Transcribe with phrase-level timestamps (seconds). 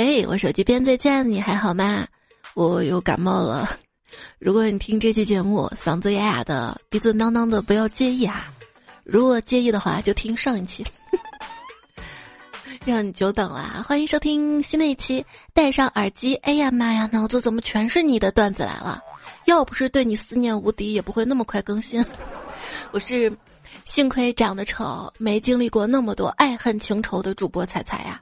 [0.00, 2.08] 哎，我手机边最亲爱的你还好吗？
[2.54, 3.68] 我又感冒了。
[4.38, 8.50] 如果你听这期节目嗓子哑哑的、鼻子囔囔的，不要介意啊。
[9.04, 10.82] 如果介意的话，就听上一期。
[12.86, 15.22] 让你久等了，欢迎收听新的一期。
[15.52, 19.02] 戴上耳机，哎呀妈呀，脑子怎么全是你的段子来了？
[19.44, 22.02] 要不是对你思念无敌，也不会那么快更新。
[22.90, 23.30] 我是
[23.84, 28.18] 幸亏长得丑，没经历过那么多爱恨情仇的主播彩彩呀。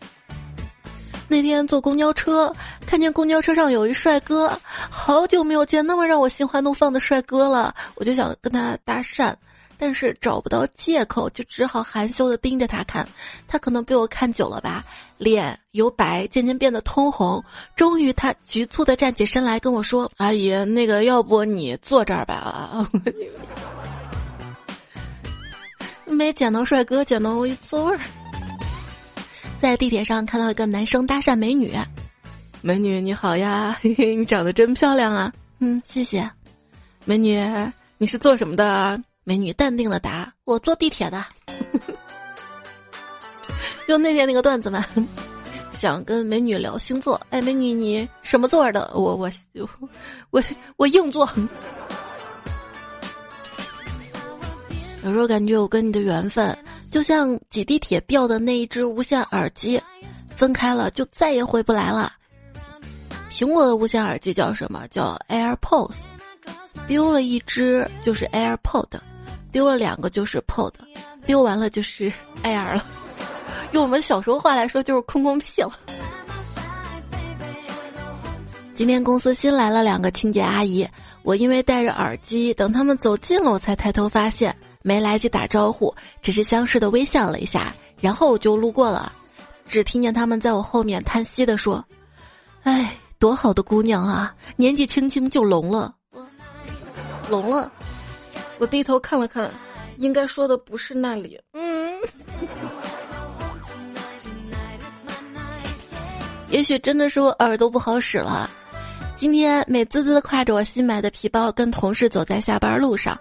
[1.29, 2.53] 那天坐公交车，
[2.87, 4.59] 看见公交车上有一帅哥，
[4.91, 9.35] 好久没有见那么让我心花怒放的帅哥了，我就想跟他搭讪。
[9.81, 13.09] 但是找不到借口，就只好含羞的盯着他看。
[13.47, 14.85] 他可能被我看久了吧，
[15.19, 17.45] 脸由白渐渐变得通红。
[17.77, 22.89] 终于，他局促的站起身来跟我说：“阿姨，那个要不你坐这儿吧？
[26.11, 28.01] ”没捡到帅哥，捡到一座位儿。
[29.61, 31.77] 在地铁上看到一个男生搭讪美女
[32.63, 35.33] ：“美女你好呀，嘿嘿，你长得真漂亮啊。
[35.59, 36.31] ”“嗯，谢谢。
[37.05, 37.43] ”“美女，
[37.99, 41.25] 你是做什么的？”美女淡定的答：“我坐地铁的。
[43.89, 44.85] ”就那天那个段子嘛，
[45.79, 47.21] 想跟美女聊星座。
[47.31, 48.91] 哎，美女你什么座的？
[48.95, 49.29] 我我
[50.31, 50.43] 我
[50.77, 51.29] 我硬座。
[55.05, 56.57] 有时候感觉我跟你的缘分，
[56.91, 59.81] 就像挤地铁掉的那一只无线耳机，
[60.35, 62.13] 分开了就再也回不来了。
[63.31, 64.87] 苹果的无线耳机叫什么？
[64.89, 65.93] 叫 AirPods。
[66.87, 68.87] 丢了一只就是 AirPod。
[69.51, 70.73] 丢了两个就是 Pod，
[71.25, 72.85] 丢完了就是 Air 了。
[73.73, 75.73] 用我们小时候话来说，就是空空屁了。
[78.75, 80.87] 今天公司新来了两个清洁阿姨，
[81.23, 89.13] 我因为戴着耳机，等他们走近了，我才抬头发现，没来及打招呼，只是相视的微笑了一下，然后我就路过了，
[89.67, 91.85] 只听见他们在我后面叹息的说
[92.65, 95.95] ：“哎，多好的姑娘啊，年纪轻轻就聋了，
[97.29, 97.71] 聋了。”
[98.59, 99.49] 我低头看了看，
[99.99, 101.41] 应该说的不是那里。
[101.53, 102.01] 嗯，
[106.51, 108.51] 也许真的是我耳朵不好使了。
[109.17, 113.17] 今天美滋滋挎着我新买的皮包，跟同事走在下班路上，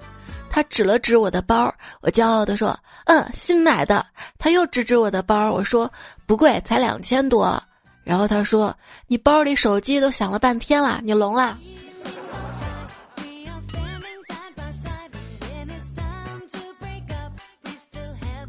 [0.49, 4.05] 他指了指我的包，我骄傲的说：“嗯，新买的。”
[4.39, 5.91] 他又指指我的包，我说
[6.25, 7.61] ：“不贵，才两千多。”
[8.03, 8.75] 然后他说
[9.07, 11.57] ：“你包里手机都响了半天了，你聋了？”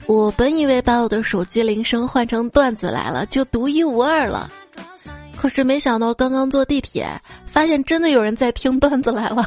[0.07, 4.51] 我本以为把我的手机铃声换成段子来了就独一无二了，
[5.37, 7.07] 可是没想到刚刚坐地铁，
[7.45, 9.47] 发现真的有人在听段子来了。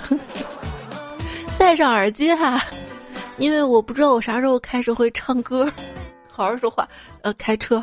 [1.61, 2.59] 戴上耳机哈，
[3.37, 5.71] 因为我不知道我啥时候开始会唱歌。
[6.27, 6.89] 好好说话，
[7.21, 7.81] 呃，开车。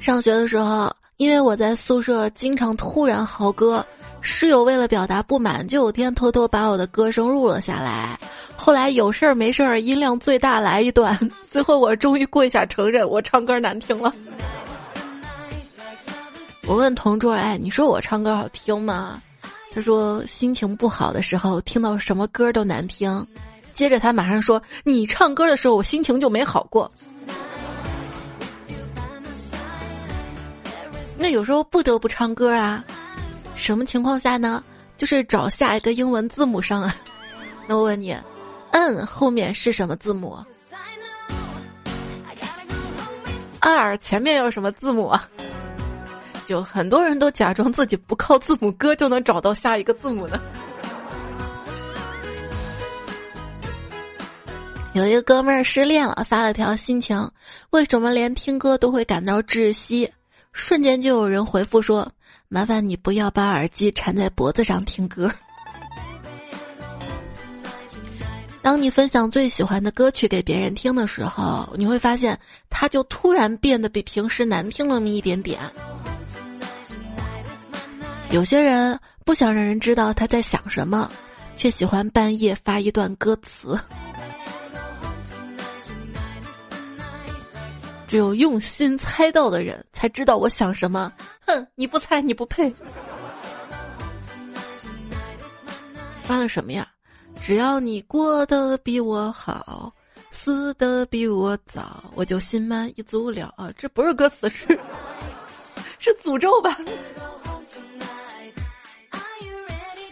[0.00, 3.86] 上学的时候，因为我在宿舍经常突然嚎歌，
[4.20, 8.18] 室友为了表达不满，就有天偷偷把我的歌声录了下来。
[8.56, 11.16] 后来有事儿没事儿，音量最大来一段，
[11.48, 14.12] 最后我终于跪下承认我唱歌难听了。
[16.66, 19.22] 我问同桌：“哎，你说我唱歌好听吗？”
[19.76, 23.26] 他说：“心情不好的时候听到什么歌都难听。”
[23.74, 26.90] 接着他马上说：“你唱歌的时候我心情就没好过。”
[31.18, 32.82] 那有时候不得不唱歌啊？
[33.54, 34.64] 什么情况下呢？
[34.96, 36.96] 就是找下一个英文字母上啊。
[37.66, 38.16] 那我问你。
[38.70, 40.38] 嗯后面是什么字母
[43.60, 45.12] 二前面有什么字母？
[46.46, 50.40] 就很多人都假装自己不靠字母歌就能找到下一个字母呢。
[54.94, 57.30] 有一个哥们儿失恋了，发了条心情：
[57.70, 60.10] 为什么连听歌都会感到窒息？
[60.52, 62.10] 瞬间就有人回复说：
[62.48, 65.30] 麻烦你不要把耳机缠在脖子上听歌。
[68.62, 72.38] 当你分享最喜欢的歌曲给别人听的时候，你会发现，
[72.70, 75.60] 它就突然变得比平时难听了那么一点点。
[78.30, 81.10] 有些人不想让人知道他在想什么，
[81.56, 83.78] 却喜欢半夜发一段歌词。
[88.06, 91.12] 只有用心猜到的人才知道我想什么。
[91.46, 92.72] 哼，你不猜你不配。
[96.22, 96.86] 发的什么呀？
[97.40, 99.92] 只要你过得比我好，
[100.30, 103.70] 死的比我早，我就心满意足了啊！
[103.78, 104.78] 这不是歌词，是
[105.98, 106.76] 是诅咒吧？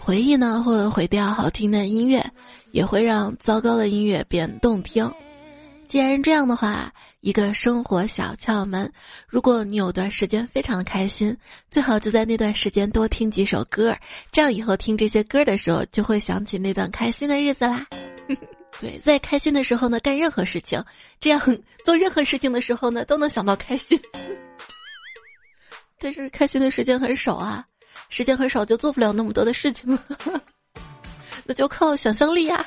[0.04, 2.22] 回忆呢，会毁掉好听的音乐，
[2.72, 5.10] 也会让糟糕的音乐变动听。
[5.88, 8.92] 既然这样的话，一个生活小窍门：
[9.26, 11.34] 如果你有段时间非常的开心，
[11.70, 13.96] 最好就在那段时间多听几首歌，
[14.30, 17.86] 这样以后听这些歌的时候，就会想起那段开心的日子啦。
[18.82, 20.84] 对，在开心的时候呢，干任何事情，
[21.18, 21.40] 这样
[21.82, 23.98] 做任何事情的时候呢，都能想到开心。
[25.98, 27.64] 但是开心的时间很少啊，
[28.08, 30.02] 时间很少就做不了那么多的事情了，
[31.44, 32.64] 那就靠想象力呀。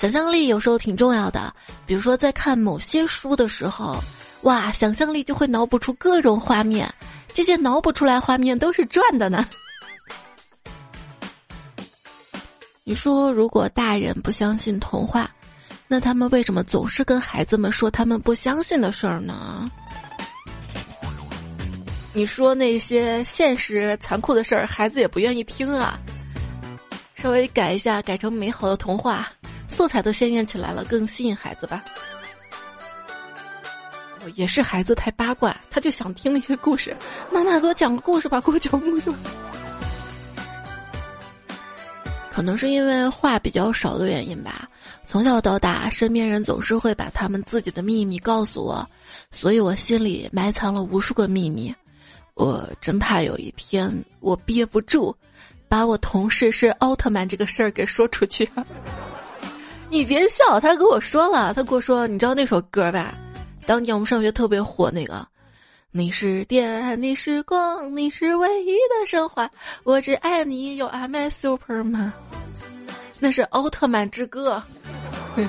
[0.00, 1.52] 想象力有时候挺重要的，
[1.84, 3.98] 比如说在看某些书的时候，
[4.42, 6.92] 哇，想象力就会脑补出各种画面，
[7.34, 9.46] 这些脑补出来画面都是赚的呢。
[12.84, 15.30] 你说，如果大人不相信童话，
[15.88, 19.70] 那他们为什么总是跟孩子们说他们不相信的事儿呢？
[22.14, 25.98] 你说那些现实残酷的事儿，孩子也不愿意听啊。
[27.14, 29.28] 稍微改一下，改成美好的童话。
[29.68, 31.84] 色彩都鲜艳起来了，更吸引孩子吧。
[34.34, 36.96] 也是孩子太八卦，他就想听那些故事。
[37.30, 39.12] 妈妈给我讲个故事吧，给我讲故事。
[42.30, 44.68] 可能是因为话比较少的原因吧。
[45.04, 48.88] 从小到大，身边人总是会把他们自己的秘密告诉我，
[49.30, 51.74] 所以我心里埋藏了无数个秘密。
[52.38, 55.12] 我真怕有一天我憋不住，
[55.68, 58.48] 把我同事是奥特曼这个事儿给说出去。
[59.90, 63.12] 你别笑，他跟我说了，他跟我说，你知道那首歌吧？
[63.66, 65.26] 当年我们上学特别火那个，
[65.90, 69.50] 你是电，你是光，你是唯一的神话，
[69.82, 72.12] 我只爱你有 my Superman。
[73.18, 74.62] 那是奥特曼之歌。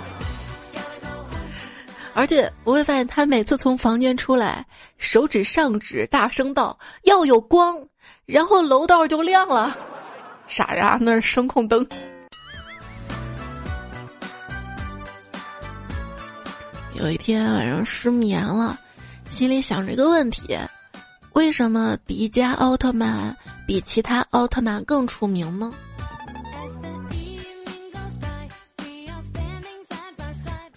[2.15, 4.65] 而且我会发现，他每次从房间出来，
[4.99, 7.83] 手指上指大声道：“要有光”，
[8.27, 9.75] 然后楼道就亮了。
[10.45, 11.87] 傻呀，那是声控灯。
[16.95, 18.77] 有一天晚上失眠了，
[19.29, 20.57] 心里想着一个问题：
[21.31, 23.35] 为什么迪迦奥特曼
[23.65, 25.73] 比其他奥特曼更出名呢？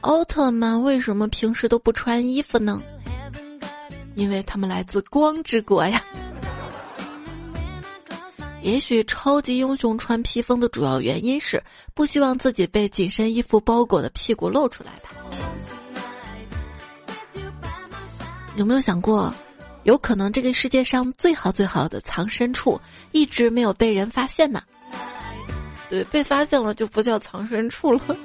[0.03, 2.81] 奥特曼为什么平时都不穿衣服呢？
[4.15, 6.03] 因为他们来自光之国呀。
[8.63, 11.63] 也许超级英雄穿披风的主要原因是
[11.95, 15.11] 不希望自己被紧身衣服包裹的屁股露出来吧。
[18.55, 19.35] 有没有想过，
[19.83, 22.81] 有可能这个世界上最好最好的藏身处
[23.11, 24.63] 一直没有被人发现呢？
[25.89, 28.17] 对，被发现了就不叫藏身处了。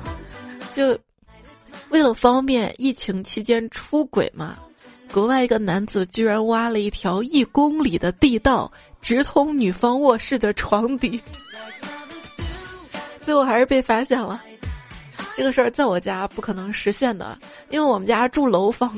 [0.74, 0.98] 就
[1.88, 4.58] 为了方便疫情期间出轨嘛，
[5.12, 8.72] 国外一个男子居然挖了一条一公里的地道，
[9.02, 11.20] 直通女方卧室的床底，
[13.20, 14.42] 最后还是被发现了。
[15.36, 17.38] 这个事儿在我家不可能实现的，
[17.68, 18.90] 因为我们家住楼房。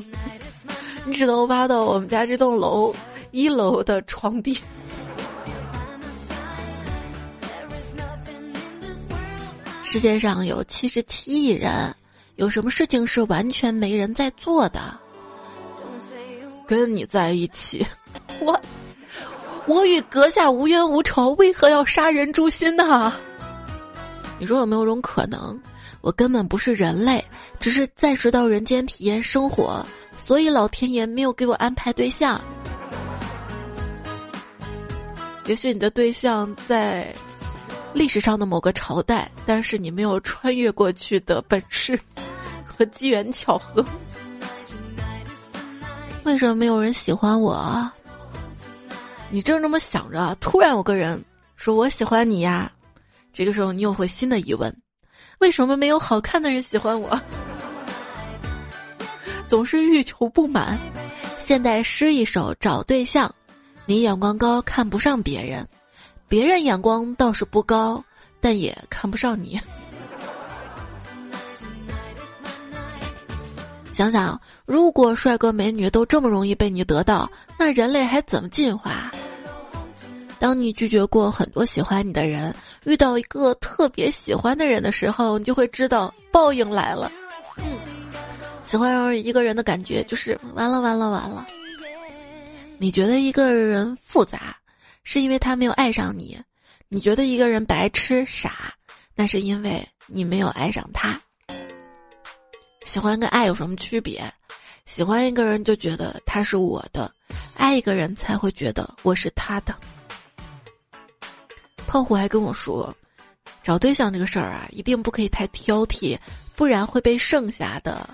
[1.05, 2.95] 你只能挖到我们家这栋楼
[3.33, 4.59] 一楼的床底。
[9.83, 11.95] 世界上有七十七亿人，
[12.37, 15.01] 有什么事情是完全没人在做的？
[16.67, 17.87] 跟你在一起，
[18.41, 18.61] 我
[19.67, 23.13] 我与阁下无冤无仇，为何要杀人诛心呢？
[24.39, 25.59] 你说有没有种可能，
[26.01, 27.25] 我根本不是人类，
[27.61, 29.85] 只是暂时到人间体验生活？
[30.17, 32.41] 所以老天爷没有给我安排对象。
[35.47, 37.15] 也许你的对象在
[37.93, 42.01] 历史上的某个朝代，但是你没有穿越过去的本事
[42.67, 43.85] 和机缘巧合。
[46.25, 47.91] 为什么没有人喜欢我？
[49.31, 51.23] 你正这么想着，突然有个人
[51.57, 52.73] 说我喜欢你呀，
[53.33, 54.75] 这个时候你又会新的疑问：
[55.39, 57.21] 为什么没有好看的人喜欢我？
[59.47, 60.79] 总是欲求不满。
[61.45, 63.35] 现代诗一首找对象，
[63.85, 65.69] 你眼光高看不上别人，
[66.27, 68.03] 别人眼光倒是不高，
[68.41, 69.61] 但也看不上你。
[73.93, 79.13] 想想，如果帅哥美女都这么容易被你得到，那人类还怎么进化？
[80.39, 82.55] 当你拒绝过很多喜欢你的人，
[82.85, 87.11] 遇到一个特别喜欢的人的时候，你就会知道报应来了。
[87.59, 87.65] 嗯。
[88.67, 91.47] 喜欢上一个人的感觉就是完了完了完了。
[92.79, 94.57] 你觉得一个人复杂，
[95.05, 96.37] 是因为他没有爱上你；
[96.89, 98.75] 你觉得一个人白痴傻，
[99.15, 101.21] 那是因为你没有爱上他。
[102.95, 104.33] 喜欢跟爱有什么区别？
[104.87, 107.11] 喜欢一个人就觉得他是我的，
[107.57, 109.75] 爱一个人才会觉得我是他的。
[111.89, 112.95] 胖虎还跟我说，
[113.65, 116.17] 找对象这个事儿啊，一定不可以太挑剔，
[116.55, 118.09] 不然会被剩下的。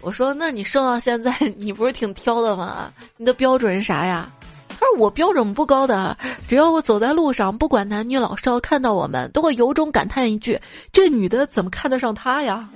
[0.00, 2.90] 我说，那你剩到现在， 你不是挺挑的吗？
[3.18, 4.32] 你的标准是啥呀？
[4.70, 6.16] 他说我标准不高的，
[6.48, 10.58] 只要我走在路上，不管男女老少，看到我们都会由衷感叹一句：
[10.94, 12.70] 这女的怎么看得上他呀？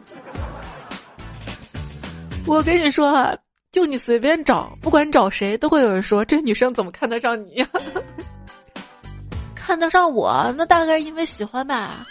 [2.46, 3.36] 我跟你说，
[3.70, 7.68] 就你随便找，不管找谁，都会有人说这女生怎么看得上你呀？
[9.54, 12.06] 看得上我，那大概是因为喜欢吧。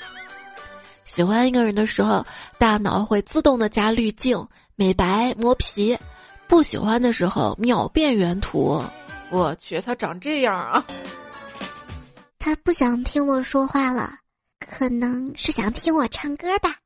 [1.14, 2.26] 喜欢一个人的时候，
[2.58, 5.96] 大脑会自动的加滤镜、美白、磨皮；
[6.48, 8.82] 不喜欢的时候，秒变原图。
[9.30, 10.86] 我去，他长这样啊！
[12.40, 14.16] 他不想听我说话了，
[14.60, 16.78] 可能是想听我唱歌吧。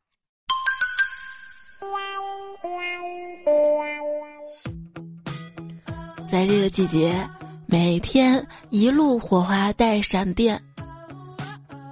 [6.36, 7.30] 在这个季节，
[7.66, 10.62] 每天一路火花带闪电，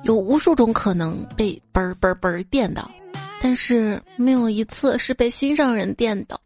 [0.03, 2.91] 有无数种可能被嘣嘣嘣电到，
[3.41, 6.41] 但是没有一次是被心上人电到。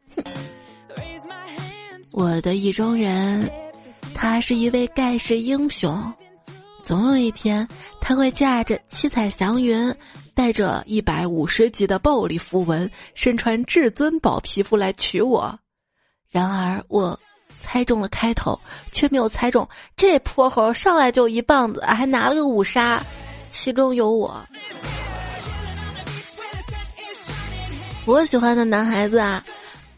[2.14, 3.50] 我的意中人，
[4.14, 6.14] 他是一位盖世英雄，
[6.84, 7.68] 总有一天
[8.00, 9.92] 他会驾着七彩祥云，
[10.36, 15.58] 带着一百五十级的暴力符文，身穿至尊宝皮肤来娶我。
[16.30, 17.20] 然而我。
[17.68, 18.58] 猜中了开头，
[18.94, 23.04] 却没有猜中这泼猴上来就一棒子，还拿了个五杀，
[23.50, 24.42] 其中有我。
[28.06, 29.44] 我喜欢的男孩子啊，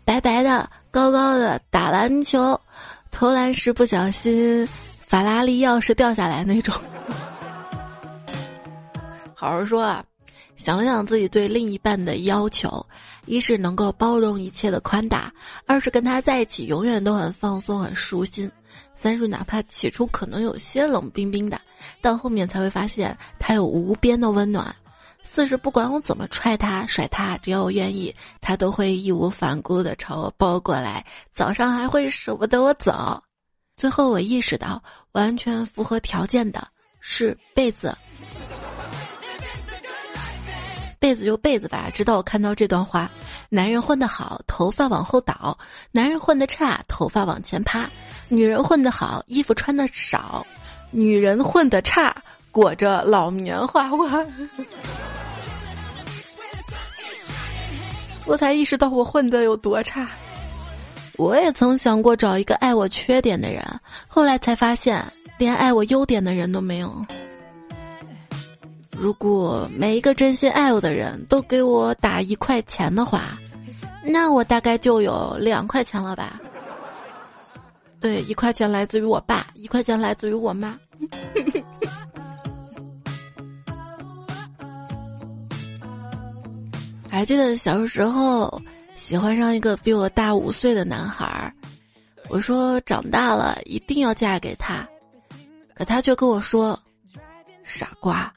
[0.04, 2.60] 白白的，高高的，打篮球，
[3.12, 4.68] 投篮时不小心
[5.06, 6.74] 法拉利钥匙掉下来那种。
[9.36, 10.04] 好好说啊。
[10.60, 12.86] 想了想自己对另一半的要求，
[13.26, 15.32] 一是能够包容一切的宽大，
[15.66, 18.52] 二是跟他在一起永远都很放松很舒心，
[18.94, 21.60] 三是哪怕起初可能有些冷冰冰的，
[22.02, 24.76] 到后面才会发现他有无边的温暖，
[25.24, 33.24] 四是不管我怎么踹他甩他，只要我愿意，他都会义无反顾地朝我抱过来，早上还会舍不得我走，
[33.78, 36.68] 最后我意识到完全符合条件的
[37.00, 37.98] 是被子。
[41.00, 43.10] 被子就被子吧，直到我看到这段话：
[43.48, 45.58] 男人混得好，头发往后倒；
[45.92, 47.86] 男人混得差，头发往前趴；
[48.28, 50.46] 女人混得好，衣服穿的少；
[50.92, 52.16] 女人混得差，
[52.52, 53.90] 裹着老棉花。
[53.96, 54.26] 我，
[58.26, 60.06] 我才意识到我混得有多差。
[61.16, 63.64] 我也曾想过找一个爱我缺点的人，
[64.08, 65.06] 后来才发现，
[65.38, 67.06] 连爱我优点的人都没有。
[69.00, 73.24] 如果每一个真心爱我的人都给我打一块钱的话，
[74.04, 76.38] 那我大概就有两块钱了吧？
[78.02, 80.78] 对，一块钱来自于我爸，一块钱来自于我妈。
[87.10, 88.62] 还记得小时候
[88.98, 91.54] 喜欢上一个比我大五岁的男孩儿，
[92.30, 94.86] 我说长大了一定要嫁给他，
[95.74, 96.78] 可他却跟我说
[97.64, 98.32] ：“傻瓜。”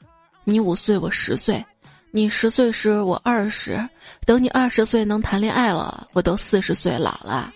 [0.45, 1.65] 你五岁，我十岁，
[2.11, 3.87] 你十岁时我二十，
[4.25, 7.53] 等你二十岁能谈恋爱了，我都四十岁老了。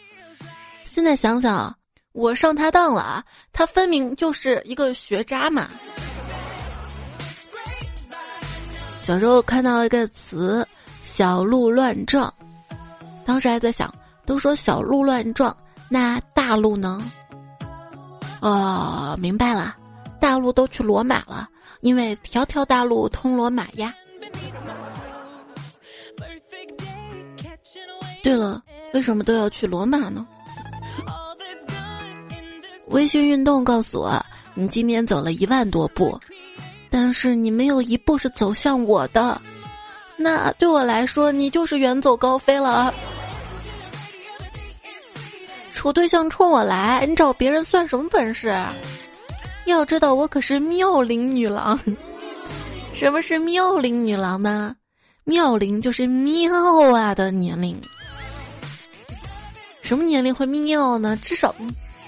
[0.96, 1.76] 现在想想，
[2.14, 5.68] 我上他当了啊，他分明就是一个学渣嘛。
[9.02, 10.66] 小时候看到一个词
[11.04, 12.34] “小鹿乱撞”，
[13.26, 13.94] 当时还在想，
[14.26, 15.56] 都说小鹿乱撞，
[15.90, 17.02] 那大鹿呢？
[18.40, 19.76] 哦，明白了，
[20.22, 21.50] 大鹿都去罗马了。
[21.82, 23.94] 因为条条大路通罗马呀。
[28.24, 28.62] 对了，
[28.94, 30.28] 为什么都要去罗马呢？
[32.88, 36.20] 微信运动告诉我，你今年走了一万多步，
[36.90, 39.40] 但是你没有一步是走向我的。
[40.16, 42.94] 那对我来说，你就是远走高飞了。
[45.76, 48.58] 处对象冲我来，你找别人算什么本事？
[49.72, 51.80] 要知道，我可是妙龄女郎。
[52.94, 54.76] 什么是妙龄女郎呢？
[55.24, 56.52] 妙龄就是妙
[56.94, 57.80] 啊的年龄。
[59.82, 61.18] 什么年龄会妙呢？
[61.22, 61.54] 至少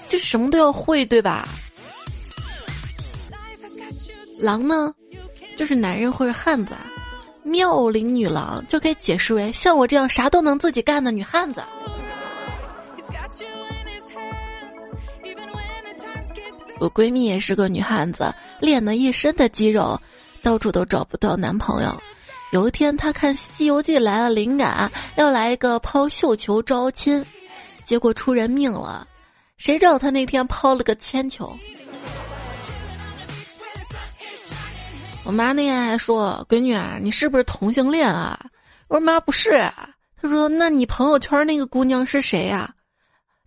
[0.08, 1.48] 就是什么都要会，对吧？
[4.38, 4.94] 狼呢，
[5.56, 6.74] 就是男人或者汉子。
[7.42, 11.62] 妙龄女郎就可以解释为像我这样啥都能自己干的女汉子。
[16.80, 20.00] 我闺蜜也是个女汉子，练了一身的肌肉，
[20.42, 22.02] 到处都找不到男朋友。
[22.52, 27.24] 有一天，她看《西游记》来了灵感，要来一个抛绣球招亲，
[27.84, 29.06] 结果出人命了。
[29.58, 31.54] 谁知道她那天抛了个铅球。
[35.22, 38.40] 我妈那天还说：“闺女啊，你是不是同性恋啊？”
[38.88, 39.70] 我说：“妈不是。”
[40.20, 42.74] 她说：“那你朋友圈那个姑娘是谁呀？”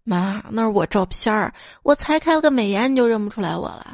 [0.03, 3.93] 妈，那是我照片儿，我才开了个美颜你就认不出来我了。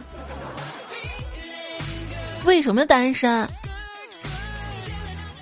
[2.45, 3.47] 为什么单身？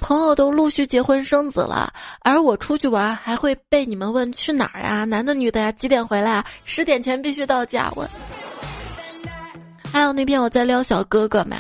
[0.01, 5.03] 朋友都陆续结婚生子了，而我出去玩还会被你们问去哪儿呀？
[5.03, 5.71] 男的女的呀？
[5.71, 6.43] 几点回来？
[6.63, 7.91] 十点前必须到家。
[7.95, 8.07] 我。
[9.91, 11.57] 还有那天我在撩小哥哥嘛，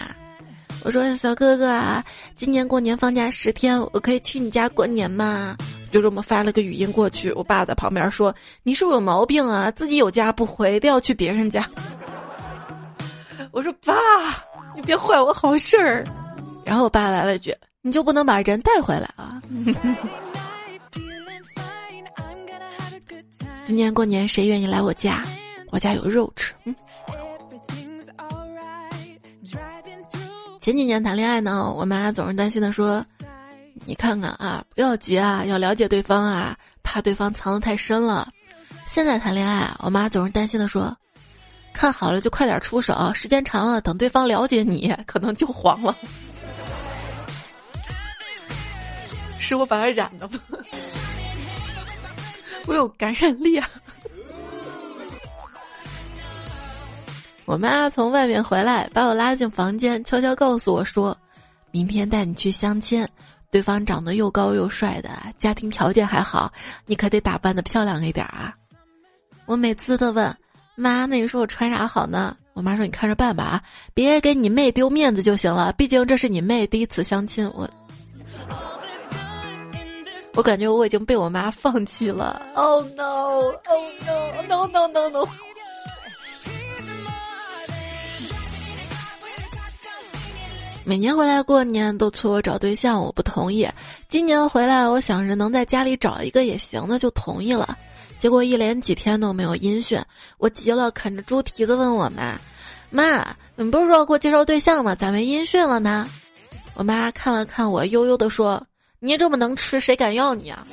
[0.83, 2.03] 我说小哥哥啊，
[2.35, 5.55] 今年过年放假十天，我可以去你家过年吗？
[5.91, 9.71] 就这么发了个语音过去，我爸在旁边说：“你是不是有毛病啊？
[9.71, 11.67] 自己有家不回，一定要去别人家。”
[13.51, 13.95] 我说：“爸，
[14.75, 16.03] 你别坏我好事儿。”
[16.65, 19.41] 然后我爸来了一句：“你就不能把人带回来啊？”
[23.65, 25.21] 今年过年谁愿意来我家？
[25.69, 26.53] 我家有肉吃。
[30.61, 33.05] 前几年谈恋爱呢，我妈总是担心的说。
[33.85, 38.29] 你看看啊，不要急啊，要了解对方啊，怕对方藏得太深了。
[38.85, 40.97] 现在谈恋爱，我妈总是担心的说
[41.73, 45.95] ：“看好了就快点出手，时间长了，等对方了解你，可能就黄了。
[49.39, 50.39] ”是我把它染的吗？
[52.67, 53.69] 我有感染力啊！
[57.45, 61.17] 我妈从外面回来，把我拉进房间，悄悄告诉我说
[61.71, 63.07] ：“明天带你去相亲。”
[63.49, 66.51] 对方长得又高又帅的，家庭条件还好，
[66.85, 68.53] 你可得打扮的漂亮一点啊！
[69.45, 70.35] 我每次都问
[70.75, 73.63] 妈：“那你说我穿啥好呢？”我妈说：“你看着办吧，啊，
[73.93, 75.71] 别给你妹丢面子就行了。
[75.73, 77.69] 毕竟这是你妹第一次相亲。”我，
[80.35, 82.41] 我感觉我已经被我妈放弃了。
[82.55, 83.53] Oh no!
[83.65, 84.41] Oh no!
[84.47, 85.27] No no no no!
[90.87, 93.67] 每年回来过年都催我找对象，我不同意。
[94.07, 97.77] 今年回来，我想着能在家里找一个也行，那就同意了。
[98.19, 100.01] 结果一连几天都没有音讯，
[100.37, 102.39] 我急了，啃着猪蹄子问我妈
[102.89, 104.95] ：“妈，你不是说要给我介绍对象吗？
[104.95, 106.07] 咋没音讯了呢？”
[106.73, 108.65] 我妈看了看我，悠悠地说
[109.01, 110.65] ：“你这么能吃，谁敢要你啊？”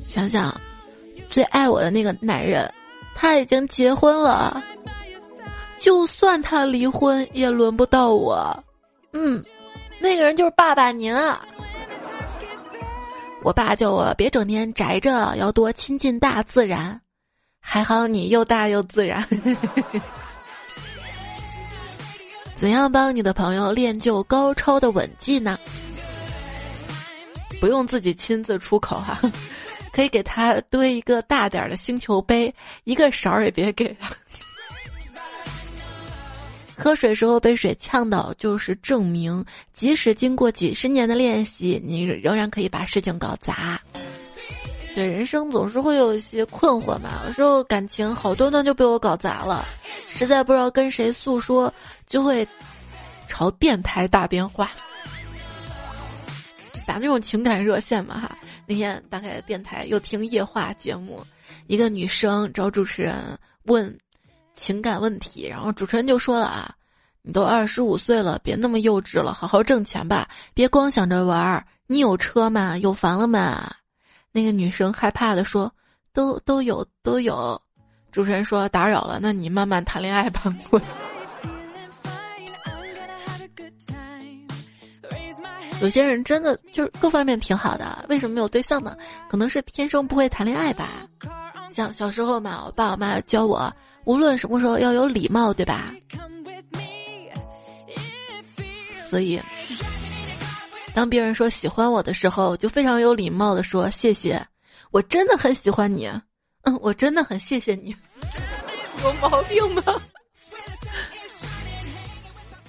[0.00, 0.60] 想想，
[1.28, 2.72] 最爱我的那个男人，
[3.16, 4.62] 他已经结婚了。
[5.82, 8.56] 就算他离婚，也轮不到我。
[9.12, 9.44] 嗯，
[9.98, 11.44] 那个人就是爸爸您啊。
[13.42, 17.00] 我爸叫我别整天宅着，要多亲近大自然。
[17.60, 19.28] 还好你又大又自然。
[22.54, 25.58] 怎样帮你的朋友练就高超的吻技呢？
[27.60, 29.18] 不用自己亲自出口哈，
[29.92, 34.14] 可以给他堆一个大点的星球杯，一个勺儿也别给他。
[36.82, 43.80] 喝水时候被水呛到，就是证明，即使经过几十年的练习，你仍然可以把事情搞砸。
[44.92, 47.22] 对，人生总是会有一些困惑嘛。
[47.26, 49.64] 有时候感情好端端就被我搞砸了，
[50.08, 51.72] 实在不知道跟谁诉说，
[52.08, 52.44] 就会
[53.28, 54.68] 朝电台打电话，
[56.84, 58.36] 打那种情感热线嘛哈。
[58.66, 61.24] 那天打开电台，又听夜话节目，
[61.68, 63.96] 一个女生找主持人问。
[64.54, 66.74] 情感问题，然后主持人就说了啊，
[67.22, 71.64] 你都二十五岁了，别那么幼稚了，好好挣钱吧，别光想着玩儿。
[71.86, 72.78] 你有车吗？
[72.78, 73.74] 有房了吗？
[74.30, 75.72] 那个女生害怕的说，
[76.12, 77.60] 都都有都有。
[78.10, 80.42] 主持人说打扰了，那你慢慢谈恋爱吧。
[85.80, 88.96] 有些人真的就是各方面挺好的，为什么没有对象呢？
[89.28, 91.06] 可能是天生不会谈恋爱吧。
[91.74, 93.72] 像小时候嘛，我爸我妈教我，
[94.04, 95.92] 无论什么时候要有礼貌，对吧？
[99.10, 99.40] 所以，
[100.94, 104.44] 当别人说喜欢我的时候，就非常有礼貌的说谢谢，
[104.90, 106.10] 我真的很喜欢你，
[106.62, 107.94] 嗯，我真的很谢谢你，
[109.04, 109.82] 有毛病吗？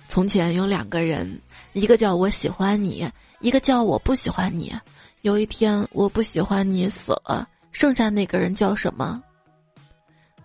[0.07, 1.39] 从前有两个人，
[1.73, 4.73] 一个叫我喜欢你，一个叫我不喜欢你。
[5.21, 7.47] 有一天，我不喜欢你死了。
[7.73, 9.21] 剩下那个人叫什么？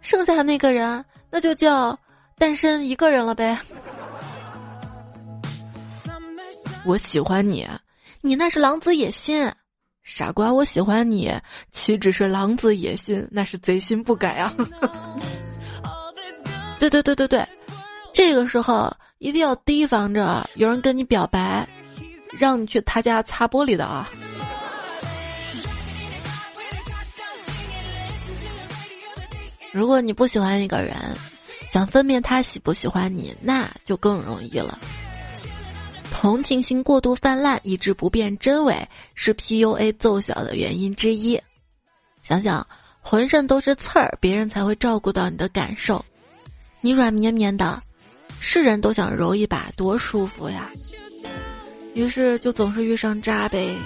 [0.01, 1.97] 剩下那个人那就叫
[2.37, 3.57] 单身一个人了呗。
[6.85, 7.69] 我喜欢你，
[8.23, 9.53] 你那是狼子野心，
[10.03, 10.53] 傻瓜！
[10.53, 11.31] 我喜欢你，
[11.71, 14.55] 岂止是狼子野心，那是贼心不改啊！
[16.79, 17.47] 对对对对对，
[18.15, 21.69] 这个时候一定要提防着有人跟你表白，
[22.31, 24.09] 让你去他家擦玻璃的啊！
[29.79, 30.97] 如果你不喜欢一个人，
[31.73, 34.77] 想分辨他喜不喜欢你，那就更容易了。
[36.11, 38.77] 同情心过度泛滥，以致不辨真伪，
[39.15, 41.41] 是 PUA 奏效的原因之一。
[42.25, 42.67] 想想，
[43.01, 46.05] 浑身都是刺儿，别人才会照顾到你的感受。
[46.81, 47.81] 你软绵绵的，
[48.41, 50.69] 是人都想揉一把，多舒服呀。
[51.95, 53.77] 于是就总是遇上渣呗。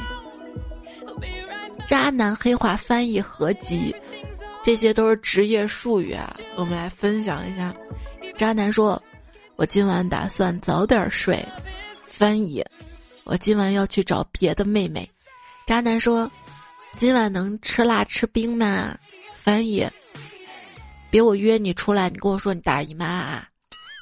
[1.86, 3.94] 渣男黑化翻译合集，
[4.62, 6.34] 这些都是职业术语啊。
[6.56, 7.74] 我们来分享一下。
[8.36, 9.02] 渣男说
[9.56, 11.46] ：“我今晚打算早点睡。”
[12.08, 12.64] 翻译：
[13.24, 15.10] 我今晚要去找别的妹妹。
[15.66, 16.30] 渣男说
[16.98, 18.96] ：“今晚能吃辣吃冰吗？”
[19.42, 19.88] 翻译：
[21.10, 23.06] 别我约你出来，你跟我说你大姨妈。
[23.06, 23.48] 啊。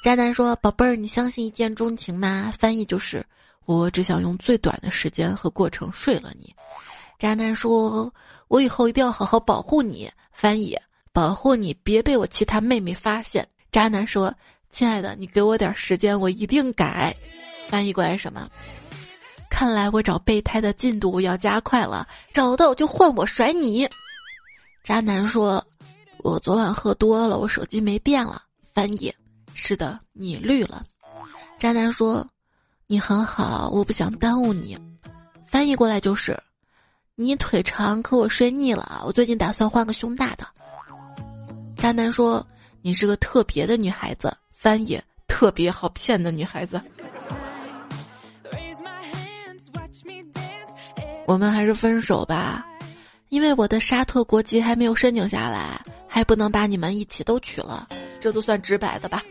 [0.03, 3.25] 渣男说：“宝贝儿，你相信一见钟情吗？”翻译就是。
[3.65, 6.53] 我只想用最短的时间和过程睡了你，
[7.21, 8.11] 渣男说
[8.49, 10.75] ：“我以后一定要好好保护你。”翻译：
[11.13, 13.47] 保护你，别被我其他妹妹发现。
[13.71, 14.33] 渣男说
[14.71, 17.15] ：“亲爱的，你给我点时间，我一定改。”
[17.69, 18.49] 翻译过来什么？
[19.51, 23.87] 看来我找备胎的进度要加快了，找到就换我甩你。
[24.83, 25.63] 渣男说
[26.25, 28.41] ：“我昨晚喝多了，我手机没电了。”
[28.73, 29.13] 翻译：
[29.53, 30.83] 是的，你绿了。
[31.59, 32.27] 渣男说。
[32.87, 34.77] 你很好，我不想耽误你。
[35.45, 36.37] 翻译过来就是，
[37.21, 39.03] 你腿长，可我睡腻了。
[39.05, 40.47] 我最近打算换个胸大的。
[41.75, 42.45] 渣男说
[42.81, 44.35] 你是个特别的女孩子。
[44.53, 46.79] 翻译特别好骗的女孩子。
[51.25, 52.63] 我们还是分手吧，
[53.29, 57.87] 因为我的沙特国籍还没有申请下来，还不能把你们一起都娶了，
[58.19, 59.23] 这都算直白的吧。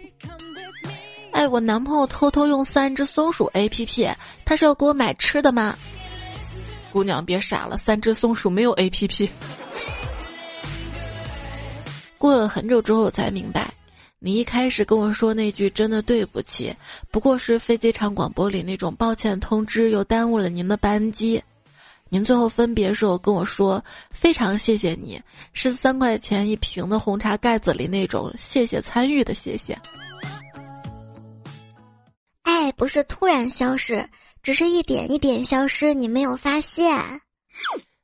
[1.30, 4.10] 哎，我男朋友偷偷用三只松鼠 A P P，
[4.44, 5.78] 他是要给我买吃的吗？
[6.92, 9.30] 姑娘别傻了，三只松鼠没有 A P P。
[12.18, 13.72] 过了很久之后才明白，
[14.18, 16.74] 你一开始跟我说那句“真的对不起”，
[17.10, 21.42] 不过是飞机场广播里那种抱歉通知，又耽误了您的班机。
[22.10, 25.22] 您最后分别时候跟我说“非常谢谢你”，
[25.54, 29.78] 是三块钱一瓶的红茶盖子里那种“谢谢参与”的谢谢。
[32.72, 34.04] 不是突然消失，
[34.42, 36.98] 只是一点一点消失，你没有发现。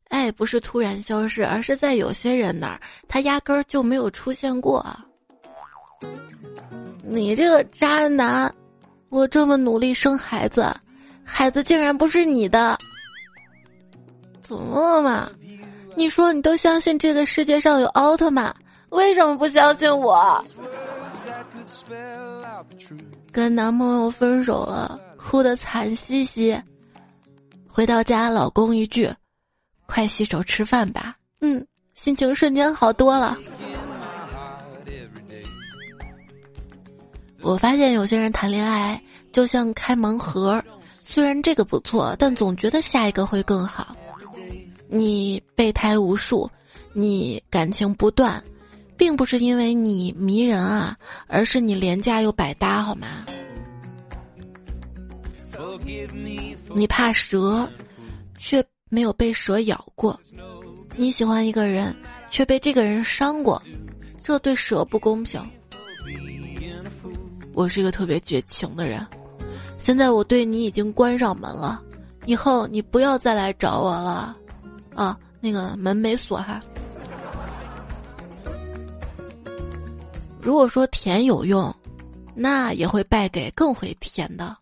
[0.08, 4.84] 爱不是突然消失，而是在有些人那儿，他压根儿就没有出现过。
[7.02, 8.52] 你这个渣男，
[9.08, 10.74] 我这么努力生孩子，
[11.24, 12.78] 孩子竟然不是你的，
[14.42, 15.30] 怎么了嘛？
[15.96, 18.54] 你说你都相信这个世界上有奥特曼，
[18.90, 20.44] 为什么不相信我？
[23.36, 26.58] 跟男朋友分手了，哭得惨兮兮。
[27.68, 29.12] 回到家，老公一句
[29.84, 33.36] ：“快洗手吃饭吧。”嗯，心情瞬间好多了。
[37.42, 38.98] 我发现有些人谈恋爱
[39.32, 40.64] 就像开盲盒，
[40.98, 43.94] 虽然这个不错，但总觉得下一个会更好。
[44.88, 46.50] 你备胎无数，
[46.94, 48.42] 你感情不断。
[48.96, 53.24] 并不是因为你迷人啊，而是你廉价又百搭，好吗？
[56.74, 57.68] 你怕蛇，
[58.38, 60.18] 却没有被蛇咬过；
[60.96, 61.94] 你喜欢一个人，
[62.30, 63.62] 却被这个人伤过，
[64.22, 65.42] 这对蛇不公平。
[67.54, 69.06] 我是一个特别绝情的人，
[69.78, 71.82] 现在我对你已经关上门了，
[72.26, 74.36] 以后你不要再来找我了。
[74.94, 76.60] 啊，那个门没锁哈。
[80.46, 81.74] 如果说甜有用，
[82.32, 84.56] 那也会败给更会甜的。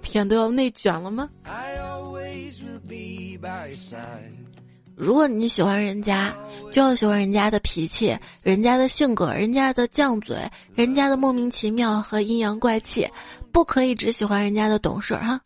[0.00, 1.28] 甜都要内卷了吗？
[4.94, 6.32] 如果你喜欢人家，
[6.72, 13.10] 就要喜欢人家的脾气、人家的性格、人家的犟嘴、人家的莫名其妙和阴阳怪气，
[13.50, 15.40] 不可以只喜欢人家的懂事哈。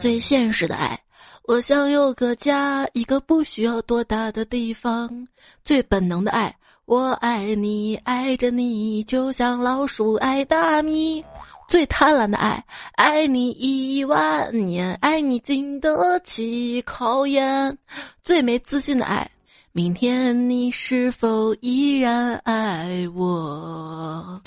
[0.00, 1.00] 最现实的爱，
[1.44, 5.24] 我想有个家，一个不需要多大的地方。
[5.62, 6.52] 最本能的爱。
[6.86, 11.24] 我爱你，爱着你，就像老鼠爱大米。
[11.66, 17.76] 最贪婪的爱，爱你一万年，爱你经得起考验。
[18.22, 19.28] 最没自信的爱，
[19.72, 24.40] 明天你是否依然爱我？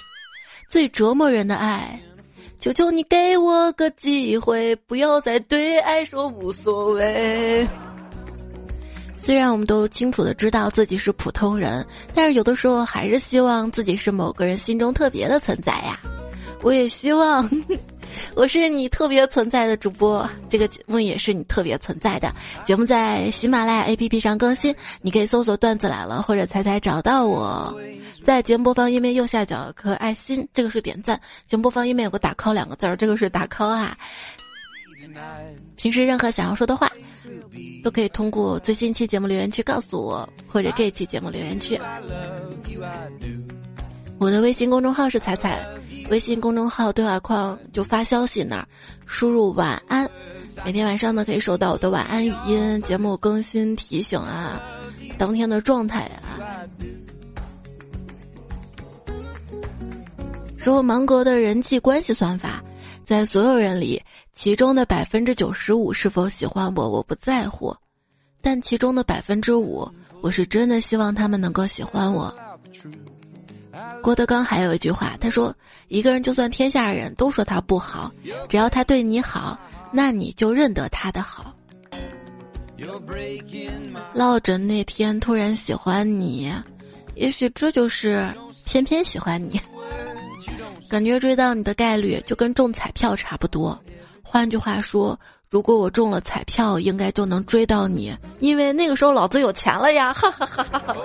[0.69, 2.02] 最折磨人的爱，
[2.58, 7.67] 求求你给我个机会，不要再对爱说无所谓。
[9.21, 15.99] 虽然我们都清楚的知道自己是普通人，但是有的时候还是希望自己是某个人心中特别的存在呀。
[16.63, 17.47] 我也希望
[18.34, 22.34] 我是你特别存在的主播，这个节目也是你特别存在的
[22.65, 27.77] 节目，在喜马拉雅 APP 上更新，你可以搜索“段子来了”或者“猜猜找到我”。
[28.25, 33.97] 在节目播放页面右下角有颗爱心，这个是点赞；节目播放页面有个打 call 两个字儿，这个是打 call 啊。
[35.76, 36.90] 平时任何想要说的话，
[37.84, 41.80] 都可以通过最新期节目留言区告诉我，或者这期节目留言区。
[44.20, 45.66] 我的微信公众号是彩彩，
[46.10, 48.68] 微信公众号对话框就发消息那儿，
[49.06, 50.10] 输入晚安。
[50.66, 54.62] 每天晚上呢，可以收到我的晚安语音、节目更新提醒啊，
[55.18, 56.68] 当天的状态啊。
[60.58, 62.62] 说芒格的人际关系算法，
[63.06, 64.04] 在所有人里，
[64.39, 67.75] 其中的百分之九十五是否喜欢我，我不在乎；
[68.41, 72.34] 但其中的百分之五，我是真的希望他们能够喜欢我。
[74.02, 75.54] 郭德纲还有一句话，他说
[75.89, 78.10] ：“一个人就算天下人都说他不好，
[78.47, 79.60] 只要他对你好。”
[79.91, 81.54] 那你就认得他的好。
[84.13, 86.49] 落枕那天突然喜欢你，
[87.13, 88.34] 也许这就是
[88.65, 89.60] 偏偏喜欢你。
[90.88, 93.78] 感觉追到你的概率就跟中彩票差不多。
[94.32, 100.13] 换句话说，如果我中了彩票，应该就能追到你，因为那个时候老子有钱了呀！
[100.13, 100.96] 哈哈哈哈。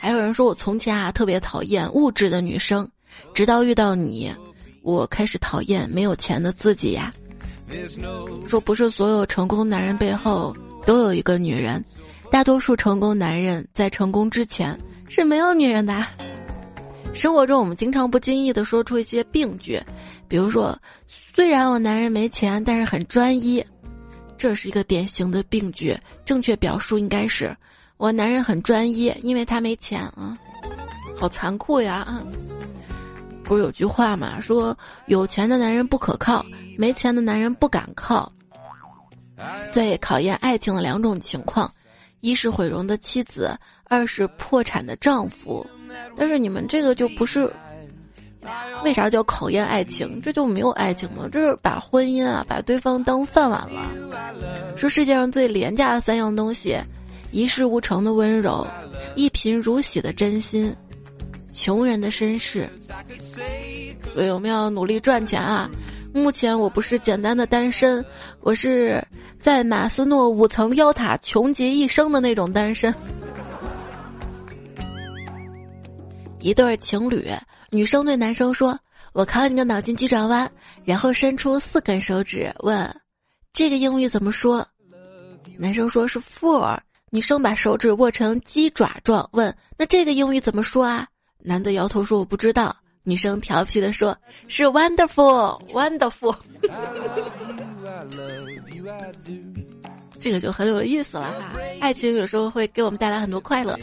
[0.00, 2.88] 还有人说我从前啊特别讨厌物质的女生，
[3.34, 4.34] 直到遇到你，
[4.80, 7.12] 我开始讨厌没有钱的自己呀。
[8.48, 11.84] 说不是所有成功男人背后都有一个女人，
[12.30, 14.74] 大多数成功男人在成功之前
[15.10, 16.02] 是没有女人的。
[17.12, 19.82] 生活中我们经常不经意的说出一些病句，
[20.28, 20.78] 比如说，
[21.32, 23.64] 虽然我男人没钱，但是很专一，
[24.36, 25.96] 这是一个典型的病句。
[26.24, 27.56] 正确表述应该是，
[27.96, 30.36] 我男人很专一，因为他没钱啊，
[31.16, 32.22] 好残酷呀。
[33.44, 36.44] 不是有句话嘛，说有钱的男人不可靠，
[36.76, 38.30] 没钱的男人不敢靠。
[39.72, 41.72] 最考验爱情的两种情况，
[42.20, 45.66] 一是毁容的妻子，二是破产的丈夫。
[46.16, 47.52] 但是你们这个就不是，
[48.82, 50.20] 为啥叫考验爱情？
[50.22, 51.28] 这就没有爱情吗？
[51.30, 53.82] 这是把婚姻啊，把对方当饭碗了。
[54.76, 56.78] 说世界上最廉价的三样东西：
[57.32, 58.66] 一事无成的温柔，
[59.14, 60.74] 一贫如洗的真心。
[61.52, 62.70] 穷人的身世，
[64.14, 65.68] 所以我们要努力赚钱啊！
[66.14, 68.02] 目前我不是简单的单身，
[68.40, 69.04] 我是
[69.38, 72.94] 在马斯诺五层妖塔穷极一生的那种单身。
[76.38, 77.30] 一对情侣，
[77.72, 78.76] 女生对男生说
[79.14, 80.50] ：“我考你个脑筋急转弯。”
[80.84, 83.00] 然后伸出四根手指问
[83.54, 84.66] ：“这个英语怎么说？”
[85.56, 86.78] 男生说是 “four”，
[87.10, 91.06] 女生把手指握成鸡爪状问：“那这个英语怎么说啊？”
[91.38, 96.36] 男的摇头说：“我不知道。”女生调皮的说：“是 wonderful，wonderful。
[100.20, 101.54] ”这个就很有意思了哈。
[101.80, 103.78] 爱情有时候会给我们带来很多快乐。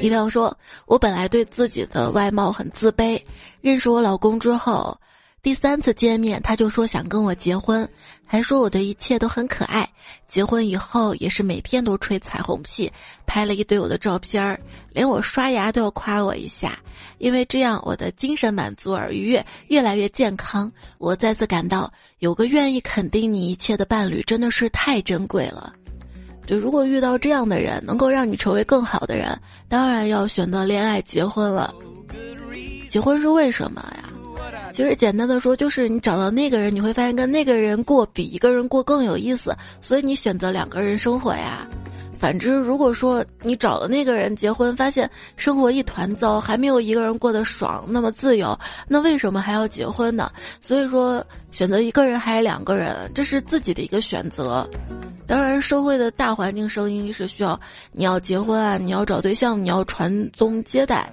[0.00, 3.22] 一朋友说：“我本来对自己的外貌很自卑，
[3.60, 4.98] 认识我老公之后。”
[5.42, 7.88] 第三次见面，他就说想跟我结婚，
[8.24, 9.90] 还说我的一切都很可爱。
[10.28, 12.92] 结婚以后也是每天都吹彩虹屁，
[13.26, 14.60] 拍了一堆我的照片儿，
[14.92, 16.78] 连我刷牙都要夸我一下，
[17.18, 20.72] 因为这样我的精神满足而愉悦，越来越健康。
[20.98, 25.72] 我再次感到有个愿意肯定你一切的伴侣真的是太珍贵了。
[26.46, 31.72] 就如果遇到这样的人，能够让你成为更好的人，当然要选择恋爱结婚了。
[32.88, 34.08] 结婚是为什么呀？
[34.72, 41.66] 其实简单的说，就是你找到那个人，你会发现跟那个人过比一个人过更有意思，所以你选择两个人生活呀。
[42.18, 50.30] 反之，如果说你找了那个人结婚，发现生活一团糟，还没有一个人过得爽，那么自由，那为什么还要结婚呢？
[50.60, 54.68] 所以说，选择一个人还是两个人，这是自己的一个选择。
[55.26, 57.58] 当然，社会的大环境声音是需要
[57.92, 61.12] 你要结婚啊，你要找对象，你要传宗接代。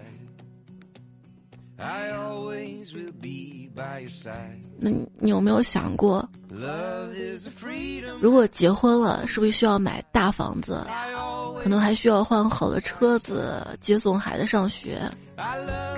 [4.82, 6.28] 那你有没有想过，
[8.20, 10.86] 如果结婚了，是不是需要买大房子？
[11.64, 15.02] 可能还需要换好的车子接送孩子上学。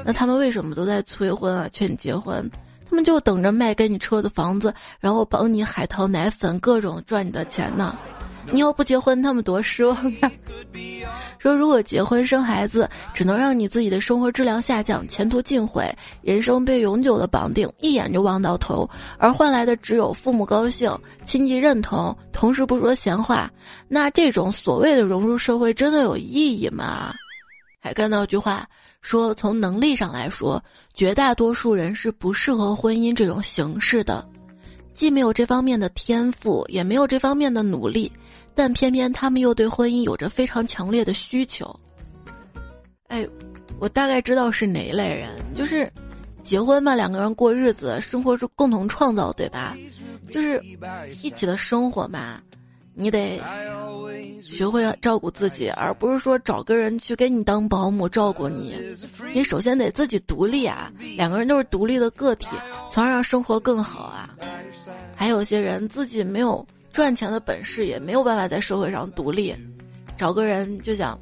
[0.06, 1.68] 那他们为什么都在催婚啊？
[1.70, 2.48] 劝你结婚，
[2.92, 7.98] 他们就等着卖给你车子、房子，然后帮你海淘奶粉，各种赚你的钱呢？
[8.52, 10.30] 你要不结婚，他们多失望呀！
[11.40, 15.90] 说如果结婚生孩子，只能让你自己的生活质量下降，前途尽毁，
[16.22, 23.50] 人生被永久的绑定，一眼就望到头，而换来的只有父母高兴、亲戚认同，同时不说闲话，
[23.88, 27.14] 那这种所谓的融入社会，真的有意义吗？
[27.80, 28.68] 还看到一句话
[29.02, 34.28] 说，从能力上来说，绝大多数人是不适合婚姻这种形式的，
[34.94, 38.12] 既没有这方面的天赋，也没有这方面的努力。
[38.54, 41.74] 但偏偏他们又对婚姻有着非常强烈的需求，
[43.08, 43.26] 哎，
[43.80, 45.90] 我大概知道是哪一类人，就是
[46.44, 49.76] 结婚嘛，两个人过日子，生活是共同创造，对吧？
[50.30, 50.62] 就是
[51.24, 52.42] 一起的生活嘛，
[53.02, 53.42] 你得
[54.40, 58.76] 学会照顾自己，而不是说找个人去给你当保姆照顾你。
[59.34, 62.48] 你首先得自己独立啊，两个人都是独立的个体，
[62.92, 64.30] 从而让生活更好啊。
[65.16, 69.56] 还有些人自己没有赚钱的本事，也没有办法在社会上独立，
[70.16, 71.18] 找个人就想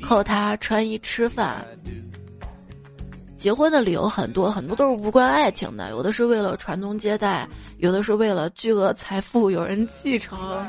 [0.00, 1.64] 靠他穿衣吃饭。
[3.42, 10.64] 结婚的理由很多，很多都是无关爱情的，有的是为了传宗接代，有的是为了巨额财富有人继承，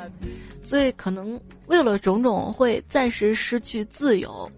[0.59, 4.51] 所以可能为了种种会暂时失去自由，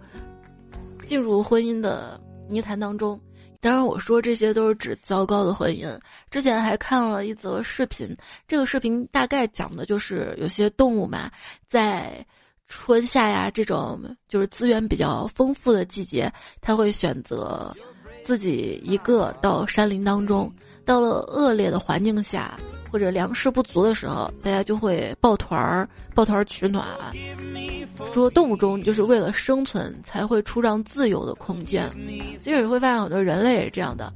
[1.05, 3.19] 进入婚姻的泥潭当中。
[3.59, 5.99] 当然，我说这些都是指糟糕的婚姻。
[6.31, 8.15] 之前还看了一则视频，
[8.47, 11.29] 这个视频大概讲的就是有些动物嘛，
[11.67, 12.25] 在
[12.69, 17.75] 春夏呀这种就是资源比较丰富的季节，它会选择。
[18.25, 20.51] 自己一个到山林当中，
[20.83, 22.57] 到了恶劣的环境下，
[22.91, 26.83] 或者粮食不足的时候，大家就会抱团儿，抱团取暖。
[28.11, 31.87] 说动物中就是为了生存才会出让自由的空间。
[32.41, 34.11] 其实你会发现很多人类也是这样的。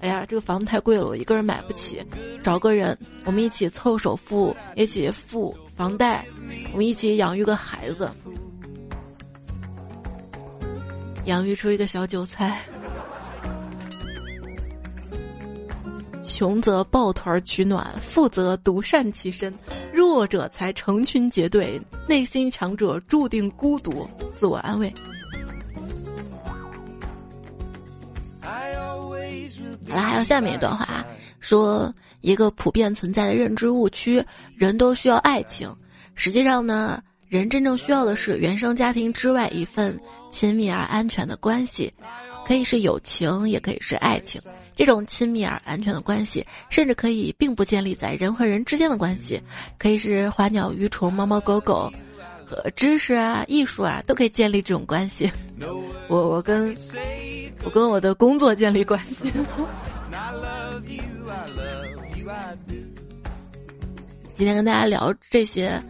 [0.00, 2.04] 哎呀，这个房子太贵了，我一个人买不起，
[2.42, 6.22] 找个人，我们一起凑首付，一起付房贷，
[6.72, 8.10] 我们一起养育个孩子，
[11.24, 12.60] 养育出一个小韭菜。
[16.34, 19.54] 穷则抱团取暖，富则独善其身，
[19.92, 24.04] 弱者才成群结队，内心强者注定孤独。
[24.40, 24.92] 自我安慰。
[29.88, 31.04] 好了，还有下面一段话，
[31.38, 34.20] 说一个普遍存在的认知误区：
[34.56, 35.72] 人都需要爱情。
[36.16, 37.00] 实际上呢，
[37.34, 39.98] 人真正需要的是原生家庭之外一份
[40.30, 41.92] 亲密而安全的关系，
[42.46, 44.40] 可以是友情，也可以是爱情。
[44.76, 49.42] 这种亲密而安全的关系，甚至可以并不建立在人和人之间的关系，
[49.78, 51.92] 可以是花鸟鱼虫、猫猫狗狗，
[52.46, 55.28] 和知识啊、艺术啊，都可以建立这种关系。
[56.06, 56.72] 我我跟
[57.64, 59.32] 我跟我的工作建立关系。
[64.36, 65.82] 今天跟大家聊这些。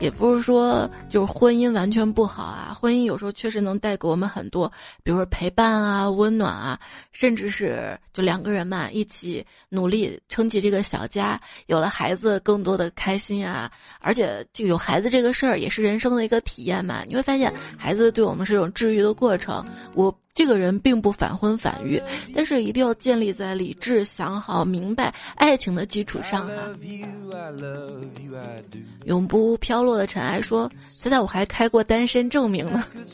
[0.00, 4.70] 也不是说就是婚姻完全不好啊，婚姻有时候确实能带给我们很多，
[5.02, 6.78] 比如说陪伴啊、温暖啊，
[7.12, 19.64] 甚至是就两个人嘛一起努力撑起这个小家，有了孩子更多的开心啊，而且就有孩子这个事儿也是人生的一个体验嘛，你会发现孩子对我们是一种治愈的过程。
[19.94, 20.14] 我。
[20.34, 22.02] 这个人并不反婚反育，
[22.34, 26.54] 但是一定要建立在理智、想好、明白爱情的基础上哈。
[29.04, 32.84] 永不飘落的尘埃说：“现在我还开过单身证明呢，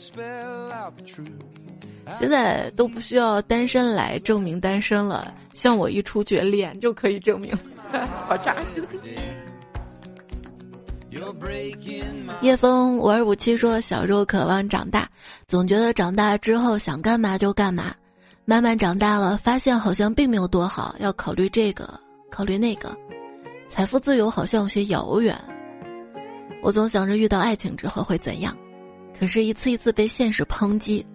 [2.19, 7.55] 现在都不需要单身来证明单身了，像我一出去脸就可以证明，
[8.27, 8.83] 好扎心。”
[12.41, 15.09] 叶枫五二五七说：“小时候渴望长大，
[15.45, 17.93] 总觉得长大之后想干嘛就干嘛。
[18.45, 22.95] 慢慢长大了，发现好像并没有多好，要考虑这个，考虑那个。
[23.67, 25.37] 财富自由好像有些遥远。
[26.63, 28.55] 我总想着遇到爱情之后会怎样，
[29.19, 31.05] 可是，一次一次被现实抨击。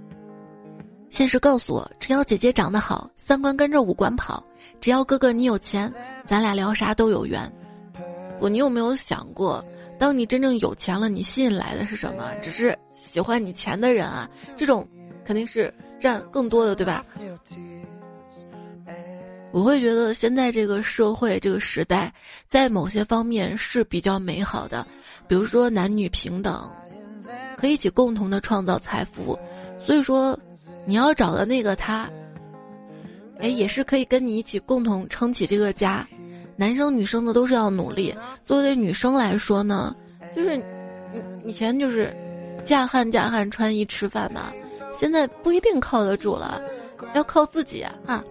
[1.08, 4.42] 现实告诉我，只要姐姐长得好，三观跟着五官跑；
[4.80, 5.90] 只要哥哥你有钱，
[6.26, 7.50] 咱俩聊啥都有缘。
[8.38, 9.64] 不，你有没有想过？”
[9.98, 12.30] 当你真正有钱了，你吸引来的是什么？
[12.42, 12.78] 只是
[13.12, 14.86] 喜欢你钱的人啊，这种
[15.24, 17.04] 肯定是占更多的，对吧？
[19.52, 22.12] 我会觉得现在这个社会这个时代，
[22.46, 24.86] 在某些方面是比较美好的，
[25.26, 26.70] 比如说男女平等，
[27.56, 29.38] 可以一起共同的创造财富。
[29.82, 30.38] 所以说，
[30.84, 32.10] 你要找的那个他，
[33.38, 36.06] 哎，也是可以跟你一起共同撑起这个家。
[36.56, 38.14] 男生女生的都是要努力。
[38.44, 39.94] 作为女生来说呢，
[40.34, 40.62] 就是
[41.44, 42.14] 以前就是
[42.64, 44.52] 嫁汉嫁汉穿衣吃饭嘛，
[44.98, 46.60] 现在不一定靠得住了，
[47.14, 48.22] 要靠自己啊。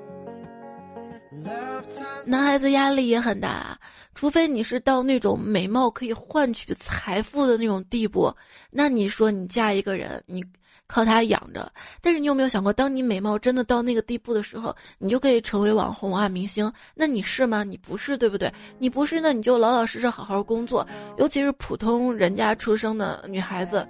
[2.26, 3.80] 男孩子压力也很大，
[4.16, 8.34] 除非你是到那种美貌可以换取财富的那种地步，
[8.72, 10.44] 那你说你嫁一个人，你。
[10.88, 11.72] 靠他养着，
[12.02, 16.72] 但是你有没有想过，当你美貌真的到那个地步的时候，你就可以成为网红啊、明星？
[16.94, 17.64] 那你是吗？
[17.64, 18.54] 你不是，对不对？
[18.78, 20.86] 你不是，那你就老老实实好好工作。
[21.18, 23.88] 尤其是普通人家出生的女孩子，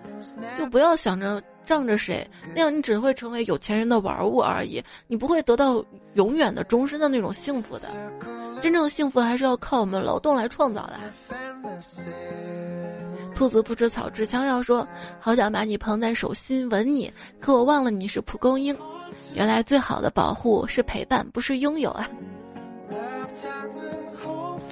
[0.57, 5.83] 就不要想着仗着谁，那样你只会成为有钱人的玩物而已，你不会得到
[6.13, 7.89] 永远的、终身的那种幸福的。
[8.61, 10.99] 真正的幸福还是要靠我们劳动来创造的。
[13.35, 14.87] 兔子不吃草吃枪药说
[15.19, 18.75] ：“好想把你捧在手心吻你，可我忘了你是蒲公英。
[19.35, 22.09] 原来最好的保护是陪伴，不是拥有啊。”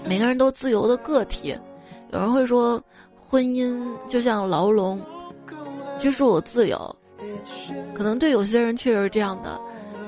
[0.05, 1.57] 每个人都自由的个体，
[2.11, 2.81] 有人会说，
[3.15, 4.99] 婚姻就像牢笼，
[5.99, 6.95] 拘束我自由。
[7.93, 9.59] 可能对有些人确实是这样的，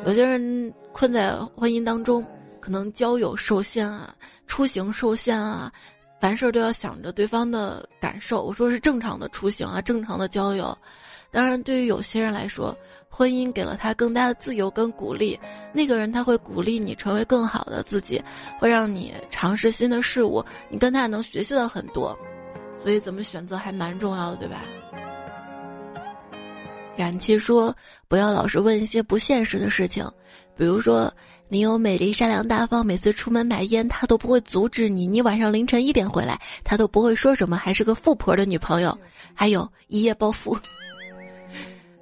[0.05, 2.25] 有些人困在婚姻当中，
[2.61, 4.15] 可能交友受限啊，
[4.47, 5.71] 出行受限啊，
[6.19, 8.43] 凡事都要想着对方的感受。
[8.43, 10.77] 我说是正常的出行啊，正常的交友。
[11.31, 12.75] 当然，对于有些人来说，
[13.09, 15.37] 婚姻给了他更大的自由跟鼓励。
[15.73, 18.23] 那个人他会鼓励你成为更好的自己，
[18.57, 22.17] 会让你尝试新的事物，你跟他能学习到很多。
[22.81, 24.63] 所以，怎么选择还蛮重要的，对吧？
[26.95, 27.75] 冉七说
[28.07, 30.09] ：“不要老是问一些不现实的事情，
[30.55, 31.13] 比如说
[31.47, 38.97] 你有美丽、善良、大方，每次出门买烟他都不会阻止你；你晚上凌晨一点回来，他都不会说什么，还是个富婆的女朋友。
[39.33, 40.57] 还有一夜暴富。”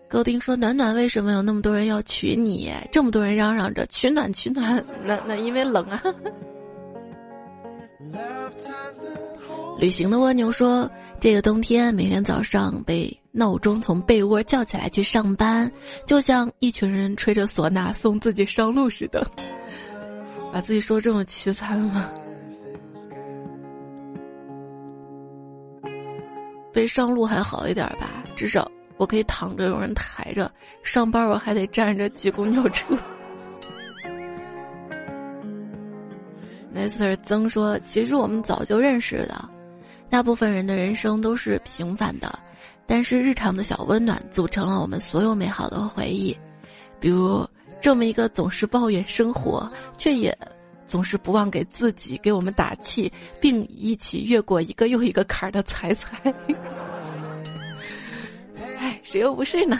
[0.07, 2.71] 高丁说：“暖暖，为什么有那么多人要娶你？
[2.91, 6.01] 这么多人嚷嚷着取暖取暖，那那因为冷啊。”
[9.79, 10.89] 旅行的蜗牛说
[11.19, 15.69] ：“这个冬天，每天早上被闹钟从被窝叫起来去上班，
[16.05, 19.25] 就像一群人吹着唢呐送自己上路似的，
[20.53, 22.07] 把自己说这么凄惨吗？
[26.71, 30.47] 被上路还好一点吧，至少。”我可以躺着，有人抬着；
[30.83, 32.95] 上班我还得站着挤公交车。
[36.71, 39.49] 那次儿曾说：“其实我们早就认识的，
[40.11, 42.37] 大部分人的人生都是平凡的，
[42.85, 46.37] 但是日常的小温暖组成了我们所有美好的回忆。
[46.99, 47.47] 比如
[47.81, 50.37] 这么一个总是抱怨生活，却也
[50.87, 53.11] 总是不忘给自己、给我们打气，
[53.41, 56.33] 并一起越过一个又一个坎儿的彩彩。”
[58.77, 59.79] 哎谁又不是呢？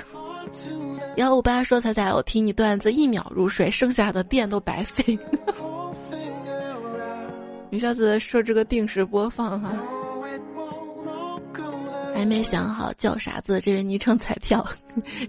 [1.17, 5.17] 幺五八说彩彩，我听你段子一秒入睡，剩下的电都白费。
[7.69, 9.71] 你下次设置个定时播放哈。
[12.14, 14.66] 还没想好叫啥子，这位昵称彩票，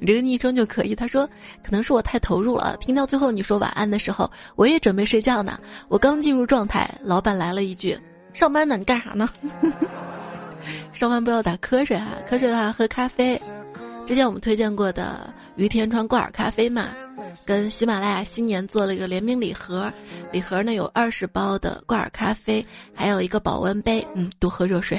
[0.00, 0.94] 你这个昵称就可以。
[0.94, 1.28] 他说，
[1.62, 5.58] 可能是我太投入了，听到最后你说晚安的时候，我也准备睡觉呢。
[5.88, 7.98] 我刚进入状态，老板来了一句
[8.32, 9.28] ：“上班呢，你干啥呢？”
[10.92, 13.40] 上班不要打瞌睡哈，瞌睡的话喝咖啡。
[14.06, 16.90] 之前我们推荐过的于天川挂耳咖啡嘛，
[17.46, 19.92] 跟喜马拉雅新年做了一个联名礼盒，
[20.30, 22.64] 礼盒呢有二十包的挂耳咖啡，
[22.94, 24.98] 还有一个保温杯，嗯，多喝热水。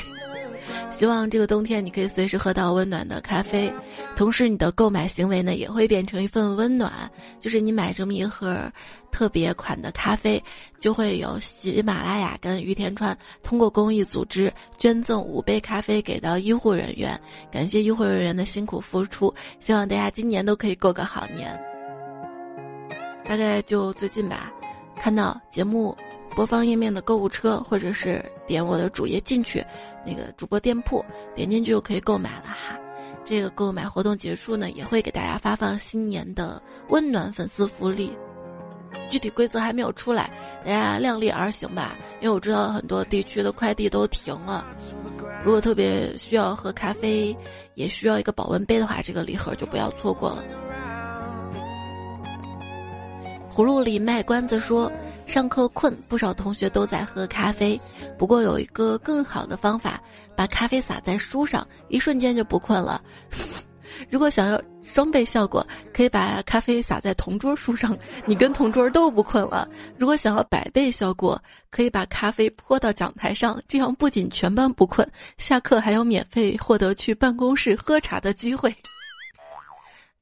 [0.97, 3.71] 希望这个冬天你可以随时喝到温暖的咖啡，
[4.15, 8.71] 同时你的购买行为呢也会变成一份温暖，就是你买这么一盒
[9.11, 10.41] 特别款的咖啡，
[10.79, 17.19] 就会有喜马拉雅跟于田川通过公益组织捐赠五杯咖啡给到医护人员，
[17.51, 21.59] 感谢医护人员的辛苦付出，希望大家今年都可以过个好年。
[23.25, 24.51] 大概就最近吧，
[24.97, 25.95] 看到节目。
[26.35, 29.65] 播放页面的购物车，或者是点我的主页进去，
[30.05, 32.77] 那个主播店铺点进去就可以购买了哈。
[33.23, 38.15] 这个购买活动结束呢，也会给大家发放新年的温暖粉丝福利。
[39.09, 40.29] 具体规则还没有出来，
[40.63, 41.95] 大家量力而行吧。
[42.21, 44.65] 因为我知道很多地区的快递都停了，
[45.43, 47.35] 如果特别需要喝咖啡，
[47.75, 50.43] 也需要一个保温杯的话，这个礼盒就不要错过了。
[53.55, 54.91] 葫芦里卖关子说。
[55.25, 57.79] 上课困，不少同学都在喝咖啡。
[58.17, 59.99] 不过有一个更好的方法，
[60.35, 63.01] 把咖啡洒在书上，一瞬间就不困了。
[64.11, 69.67] 如果想要双倍效果，可以把咖啡洒在同桌书上，你跟同桌都不困了。
[69.97, 71.41] 如果想要百倍效果，
[71.71, 78.75] 可以把咖啡泼到讲台上，这样不仅全班不困，下课还有免费获得去办公室喝茶的机会。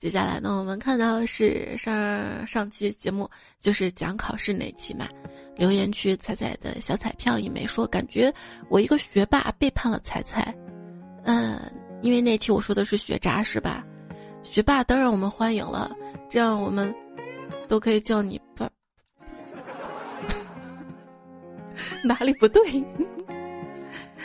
[0.04, 3.32] 接下来呢，我们看到是上上期节目
[3.62, 5.08] 就是讲考试那期嘛，
[5.56, 8.34] 留言区彩彩的小彩票一枚，说感觉
[8.68, 10.54] 我一个学霸背叛了彩彩，
[11.24, 11.58] 嗯，
[12.02, 13.82] 因为那期我说的是学渣是吧？
[14.44, 15.90] 学霸当然我们欢迎了，
[16.30, 16.94] 这样我们
[17.70, 18.70] 都可以叫你爸，
[22.04, 22.62] 哪里不对？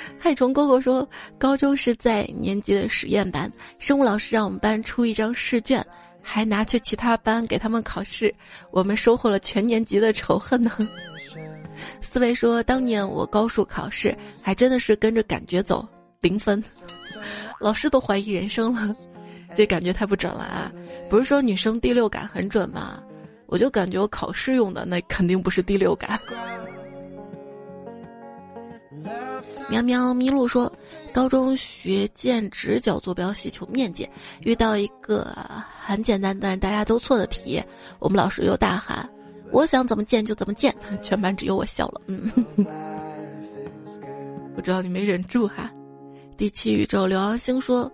[0.18, 5.84] 害虫哥哥说，高中是在年级的实验班，生物老师让我们班出一张试卷，
[6.22, 8.34] 还拿去其他班给他们考试，
[8.70, 10.70] 我们收获了全年级的仇恨呢。
[12.00, 15.86] 思维说，当年我高数考试还真的是跟着感觉走，
[16.20, 16.62] 零分，
[17.60, 18.94] 老师都怀疑人生了，
[19.54, 20.72] 这感觉太不准了啊！
[21.08, 23.00] 不是说女生第六感很准吗？
[23.46, 26.18] 我就感觉我考试用的那肯定不是第六感。
[29.68, 30.72] 喵喵麋鹿说，
[31.12, 34.08] 高中学建直角坐标系求面积，
[34.40, 35.36] 遇到一个
[35.84, 37.62] 很简单但大家都错的题，
[37.98, 39.08] 我们老师又大喊
[39.52, 40.74] ：“我想怎么建就怎么建。
[41.02, 42.00] ”全班只有我笑了。
[42.06, 42.30] 嗯，
[44.56, 45.70] 我知道你没忍住哈。
[46.36, 47.90] 第七宇宙刘昂星说。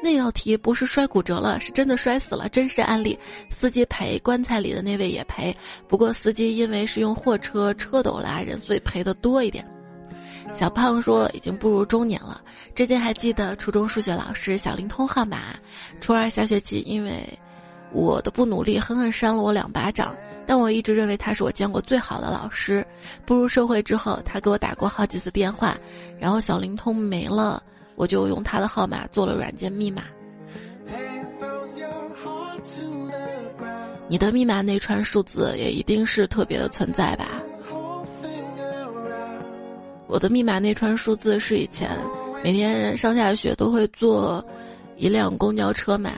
[0.00, 3.18] 那道题不是摔骨折了，是真的摔死了，真实案例。
[3.50, 5.52] 司机赔，棺材里的那位也赔。
[5.88, 9.68] 不过司机因为是用货车车斗拉人，所以赔的多一点。
[10.54, 12.40] 小胖说已经步入中年了，
[12.74, 15.54] 至今还记得初中数学老师小灵通号码。
[16.00, 17.22] 初二下学期，因为
[17.92, 20.14] 我的不努力，狠狠扇了我两巴掌。
[20.46, 22.84] 但我一直认为他是我见过最好的老师。
[23.24, 25.76] 步入社会之后，他给我打过好几次电话，
[26.18, 27.62] 然后小灵通没了。
[27.94, 30.04] 我就用他的号码做了软件密码。
[34.08, 37.42] 你的密码那串数字也一定是特别的存在吧？
[40.08, 41.90] 我的密码那串数字是以前
[42.42, 44.44] 每天上下学都会坐
[44.96, 46.12] 一辆公交车嘛，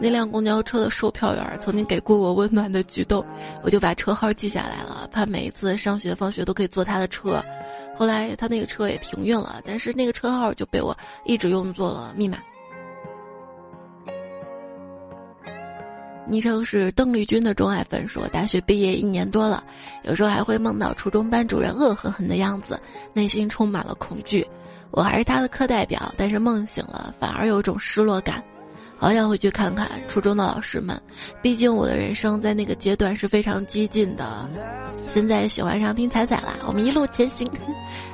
[0.00, 3.24] 那辆公交车的售票员曾经给过我温暖的举动，
[3.62, 7.42] 我就把车号记下来了，怕每一次上学放学都可以坐他的车。
[7.94, 12.38] 后来他那个车也停运了，但是那个车号就被我一直用作了密码。
[16.26, 19.62] 昵称是邓丽君的钟爱粉说，大学毕业一年多了，
[20.04, 22.80] 有时候还会梦到初中班主任恶狠狠的样子，
[23.12, 24.46] 内心充满了恐惧。
[24.92, 28.42] 我还是他的课代表，但是梦醒了，反而有种失落感。
[29.02, 30.96] 好想回去看看初中的老师们，
[31.42, 34.48] 毕竟我的人生在那个阶段是非常激进的。
[35.12, 37.50] 现在喜欢上听彩彩啦，我们一路前行。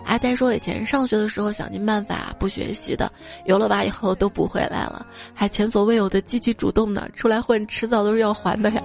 [0.06, 3.12] 阿呆说以前上学的时候想尽办法不学习的，
[3.44, 7.06] 有了娃以后都不回来了，还前所未有的积极主动呢。
[7.14, 8.82] 出来混，迟早都是要还的呀。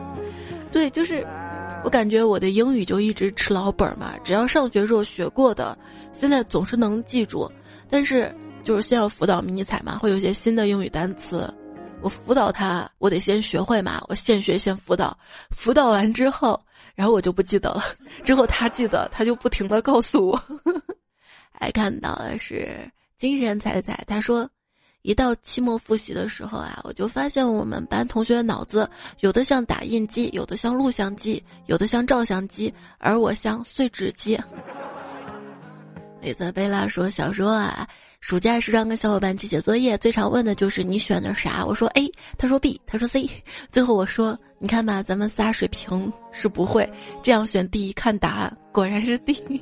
[0.73, 1.25] 对，就是
[1.85, 5.77] 我感觉我的英语就一直吃老本嘛，只要上学时候学过的，
[6.11, 7.49] 现在总是能记住。
[7.89, 8.29] 但是
[8.65, 11.49] 就是先要辅导迷你彩嘛，会有些新的英语单词。
[12.03, 14.03] 我辅导他，我得先学会嘛。
[14.09, 15.17] 我现学现辅导，
[15.49, 16.61] 辅导完之后，
[16.95, 17.81] 然后我就不记得了。
[18.25, 20.43] 之后他记得，他就不停的告诉我。
[21.53, 24.49] 还 看到的是精神彩彩，他说，
[25.01, 28.89] 一到期末复习的时候啊，我就发现我们班同学的脑子
[29.21, 34.37] 有的像打印机，有的像录像机，有的像照相机，而我像碎纸机。
[36.19, 37.87] 李泽贝拉说，小时候啊。
[38.23, 41.65] 暑假时常跟小伙伴一起写作业，最常问的就是你选的啥？
[41.65, 43.29] 我说 A，他说 B，他说 C，
[43.69, 46.89] 最后我说你看吧，咱们仨水平是不会
[47.21, 49.61] 这样选 D，看答案果然是 D。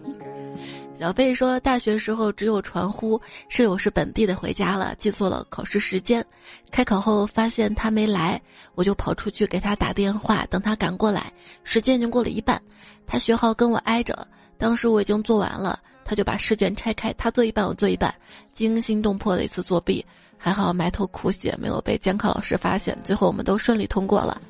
[0.93, 6.23] 小贝说大学时候只有传呼，舍友是本地的回家了，记错了考试时间，
[6.69, 8.39] 开考后发现他没来，
[8.75, 11.33] 我就跑出去给他打电话，等他赶过来，
[11.63, 12.61] 时间已经过了一半，
[13.07, 14.27] 他学号跟我挨着，
[14.59, 15.79] 当时我已经做完了。
[16.11, 18.13] 他就把试卷拆开，他做一半，我做一半，
[18.53, 20.05] 惊心动魄的一次作弊，
[20.37, 24.41] 还好埋头苦写，没有被监考老师发现，最后我们都顺利通过了。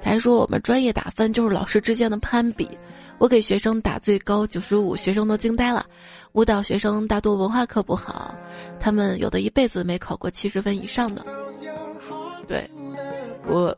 [0.00, 2.70] 他说我们专业打分就是老师之间的攀比，
[3.18, 5.84] 我给学生打最高九十五，学生都惊呆了。
[6.34, 8.32] 舞蹈学生大多文化课不好，
[8.78, 11.26] 他们有的一辈子没考过七十分以上的。
[12.46, 12.70] 对，
[13.48, 13.76] 我，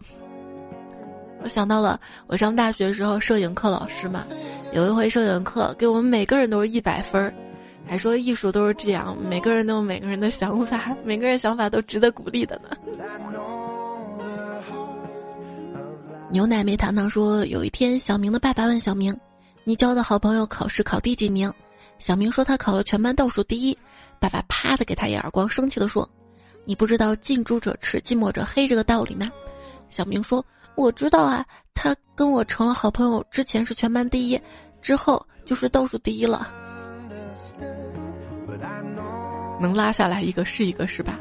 [1.42, 4.26] 我想到了我上大学时候摄影课老师嘛。
[4.72, 7.34] 有一回摄影课，给我们每个人都是一百分儿，
[7.88, 12.68] 还说艺术都是这样，每个人都有每个人的想法，每个人想法都值得鼓励的呢。
[16.30, 19.18] 牛奶没糖糖说，有一天小明的爸爸问小明
[19.64, 21.52] ：“你交的好朋友考试考第几名？”
[21.98, 23.76] 小明说他考了全班倒数第一。
[24.20, 26.08] 爸爸啪的给他一耳光，生气的说
[26.64, 29.28] ：“你不知道近朱者赤，近墨者黑这个道理吗？”
[29.90, 30.46] 小明说。
[30.80, 34.40] 我知道啊，他跟我成了好朋友，之前是全班第一，
[34.80, 36.48] 之后就是倒数第一了。
[39.60, 41.18] 能拉下来一个是一个，是吧？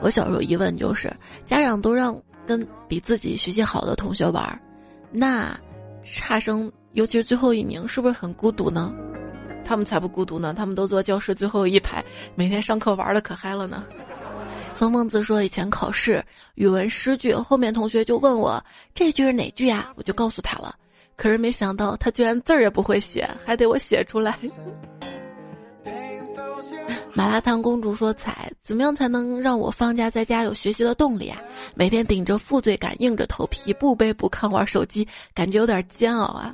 [0.00, 1.12] 我小时候疑问就是，
[1.44, 4.60] 家长都让跟比自己学习好的同学玩，
[5.10, 5.58] 那
[6.04, 8.94] 差生，尤其是最后一名，是不是很孤独呢？
[9.64, 12.04] 他们才不孤独呢，他们都坐教室最后一排，
[12.36, 13.84] 每天上课玩的可嗨了呢。
[14.82, 16.24] 曾孟子说：“以前考试
[16.56, 18.60] 语文诗句，后面同学就问我
[18.92, 19.92] 这句是哪句呀？
[19.94, 20.74] 我就告诉他了。
[21.14, 24.36] 可是没想到他居然字儿也不会写，还得我写出来。
[27.14, 31.40] ”麻辣烫公主说：“彩，怎么样才能让我放假在家有学习的动力啊？
[31.76, 36.52] 每天顶着负罪感，硬着头皮不卑不亢玩手机，感觉有点煎熬啊。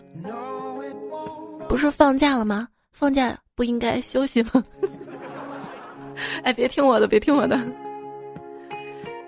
[1.66, 2.68] 不是放假了吗？
[2.92, 4.62] 放假不应该休息吗？
[6.44, 7.58] 哎，别听我的，别听我的。”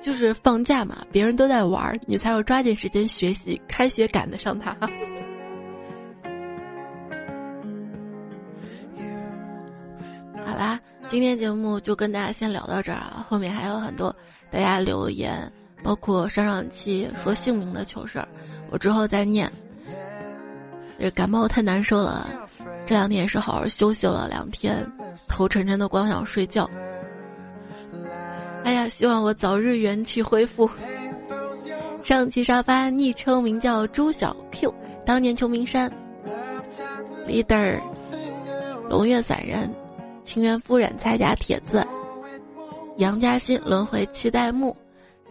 [0.00, 4.74] 就是放假嘛，别人都在玩，你才要抓紧时间学习，开学赶得上他。
[10.44, 14.14] 好啦，今天节目就跟大家先聊到这儿啊，后面还有很多
[14.50, 18.26] 大家留言，包括上上期说姓名的糗事儿，
[18.70, 19.52] 我之后再念。
[20.98, 22.26] 这感冒太难受了，
[22.86, 24.86] 这两天也是好好休息了两天，
[25.28, 26.68] 头沉沉的，光想睡觉。
[28.64, 30.68] 哎呀，希望我早日元气恢复。
[32.02, 35.90] 上期沙发昵称名叫朱小 Q，当年秋名山
[37.26, 37.78] ，leader，
[38.88, 39.72] 龙月散人，
[40.24, 41.86] 清源夫人，蔡家帖子，
[42.96, 44.74] 杨嘉欣轮回期待木，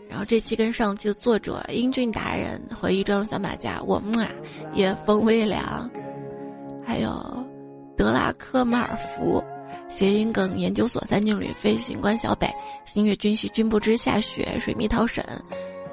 [0.08, 4.30] 然后这期跟上期的作者英俊达人回忆中小马甲，我们啊，
[4.74, 5.90] 夜风微凉，
[6.86, 7.10] 还有
[7.98, 9.44] 德拉科马尔福，
[10.00, 12.50] 谐音梗研究所三劲旅飞行官小北，
[12.86, 15.22] 星月君兮君不知下雪水蜜桃沈。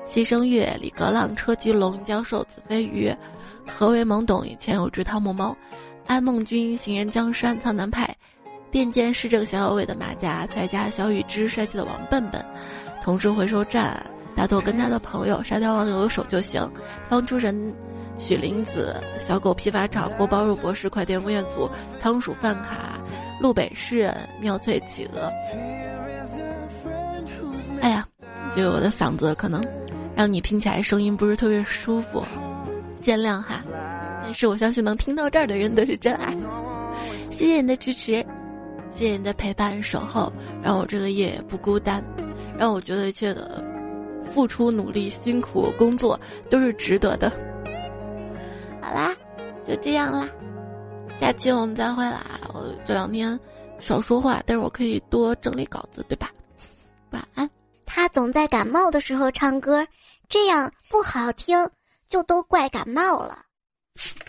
[0.05, 3.13] 西声月，李格浪，车吉龙，教授子飞鱼，
[3.67, 4.47] 何为懵懂？
[4.47, 5.57] 以前有只汤姆猫，
[6.07, 8.17] 安梦君，行人江山，苍南派，
[8.71, 12.41] 电剑市政小小伟的马甲，蔡家小雨之，帅气的王笨笨，
[13.03, 14.01] 同事回收站，
[14.37, 16.71] 大头跟他的朋友，沙雕网友有手就行，
[17.09, 17.75] 方出神，
[18.19, 23.01] 许林子，小狗批发厂，锅包肉博士，快递物业组，仓鼠饭卡，
[23.41, 25.33] 路北诗人，妙翠企鹅。
[27.81, 28.07] 哎呀，
[28.55, 29.63] 就我的嗓子可能。
[30.17, 32.25] 让你听起来声音不是特别舒服，
[33.03, 33.63] 见谅哈。
[34.23, 36.35] 但是我相信能听到这儿的人都是真爱。
[37.31, 38.25] 谢谢你的支持，
[38.97, 40.33] 谢谢你的陪伴守候，
[40.63, 42.03] 让我这个夜不孤单，
[42.59, 43.63] 让我觉得一切的
[44.33, 46.19] 付出、努力、辛苦工作
[46.49, 47.31] 都是值得的。
[48.81, 49.15] 好啦，
[49.67, 50.27] 就这样啦，
[51.21, 52.25] 下期我们再会啦。
[52.53, 53.39] 我这两天
[53.81, 56.31] 少说话，但是我可以多整理稿子，对吧？
[57.11, 57.49] 晚安。
[57.85, 59.87] 他总在感冒的时候唱歌，
[60.29, 61.71] 这样不好听，
[62.09, 63.45] 就都怪感冒了。